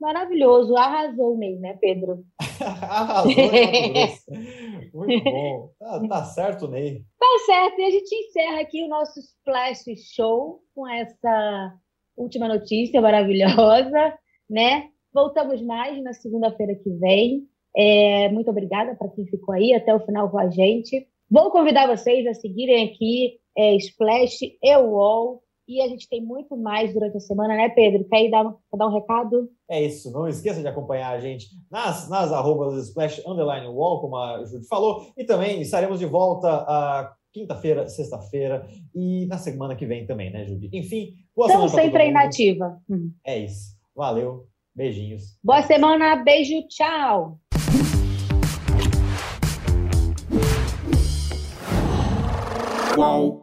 maravilhoso, 0.00 0.76
arrasou 0.76 1.36
mesmo, 1.36 1.60
né, 1.60 1.78
Pedro? 1.80 2.24
arrasou, 2.60 3.32
Muito 4.92 5.24
bom. 5.24 5.70
Tá, 5.78 6.08
tá, 6.08 6.24
certo, 6.24 6.66
Ney. 6.66 7.04
Tá 7.18 7.26
certo, 7.46 7.80
e 7.80 7.84
a 7.84 7.90
gente 7.90 8.12
encerra 8.12 8.60
aqui 8.60 8.82
o 8.82 8.88
nosso 8.88 9.20
Splash 9.20 9.84
Show 10.12 10.60
com 10.74 10.88
essa 10.88 11.72
última 12.16 12.48
notícia 12.48 13.00
maravilhosa, 13.00 14.18
né? 14.50 14.88
Voltamos 15.14 15.62
mais 15.62 16.02
na 16.02 16.12
segunda-feira 16.12 16.74
que 16.74 16.90
vem. 16.94 17.46
É, 17.76 18.28
muito 18.30 18.50
obrigada 18.50 18.96
para 18.96 19.08
quem 19.08 19.24
ficou 19.26 19.54
aí 19.54 19.72
até 19.72 19.94
o 19.94 20.04
final 20.04 20.28
com 20.30 20.38
a 20.38 20.50
gente. 20.50 21.06
Vou 21.32 21.50
convidar 21.50 21.86
vocês 21.86 22.26
a 22.26 22.34
seguirem 22.34 22.90
aqui 22.90 23.38
é, 23.56 23.74
Splash 23.76 24.42
e 24.62 24.76
UOL. 24.76 25.42
E 25.66 25.80
a 25.80 25.88
gente 25.88 26.06
tem 26.06 26.20
muito 26.20 26.54
mais 26.58 26.92
durante 26.92 27.16
a 27.16 27.20
semana, 27.20 27.56
né, 27.56 27.70
Pedro? 27.70 28.06
Quer 28.06 28.28
dar, 28.28 28.52
quer 28.70 28.76
dar 28.76 28.88
um 28.88 28.92
recado? 28.92 29.48
É 29.70 29.80
isso, 29.80 30.12
não 30.12 30.28
esqueça 30.28 30.60
de 30.60 30.68
acompanhar 30.68 31.10
a 31.10 31.20
gente 31.20 31.46
nas, 31.70 32.06
nas 32.10 32.30
arrobas 32.32 32.88
Splash 32.88 33.26
Underline 33.26 33.66
Wall, 33.68 34.02
como 34.02 34.18
a 34.18 34.44
Júlia 34.44 34.66
falou, 34.68 35.06
e 35.16 35.24
também 35.24 35.62
estaremos 35.62 35.98
de 35.98 36.04
volta 36.04 36.48
a 36.50 37.14
quinta-feira, 37.32 37.88
sexta-feira 37.88 38.68
e 38.94 39.24
na 39.24 39.38
semana 39.38 39.74
que 39.74 39.86
vem 39.86 40.04
também, 40.04 40.30
né, 40.30 40.44
Júlia? 40.44 40.68
Enfim, 40.70 41.14
boa 41.34 41.48
Estamos 41.48 41.70
semana. 41.70 41.88
sempre 41.88 42.08
inativa. 42.08 42.78
É 43.24 43.38
isso. 43.38 43.74
Valeu, 43.96 44.46
beijinhos. 44.74 45.38
Boa 45.42 45.62
semana, 45.62 46.16
beijo, 46.16 46.68
tchau. 46.68 47.38
Whoa. 52.96 53.41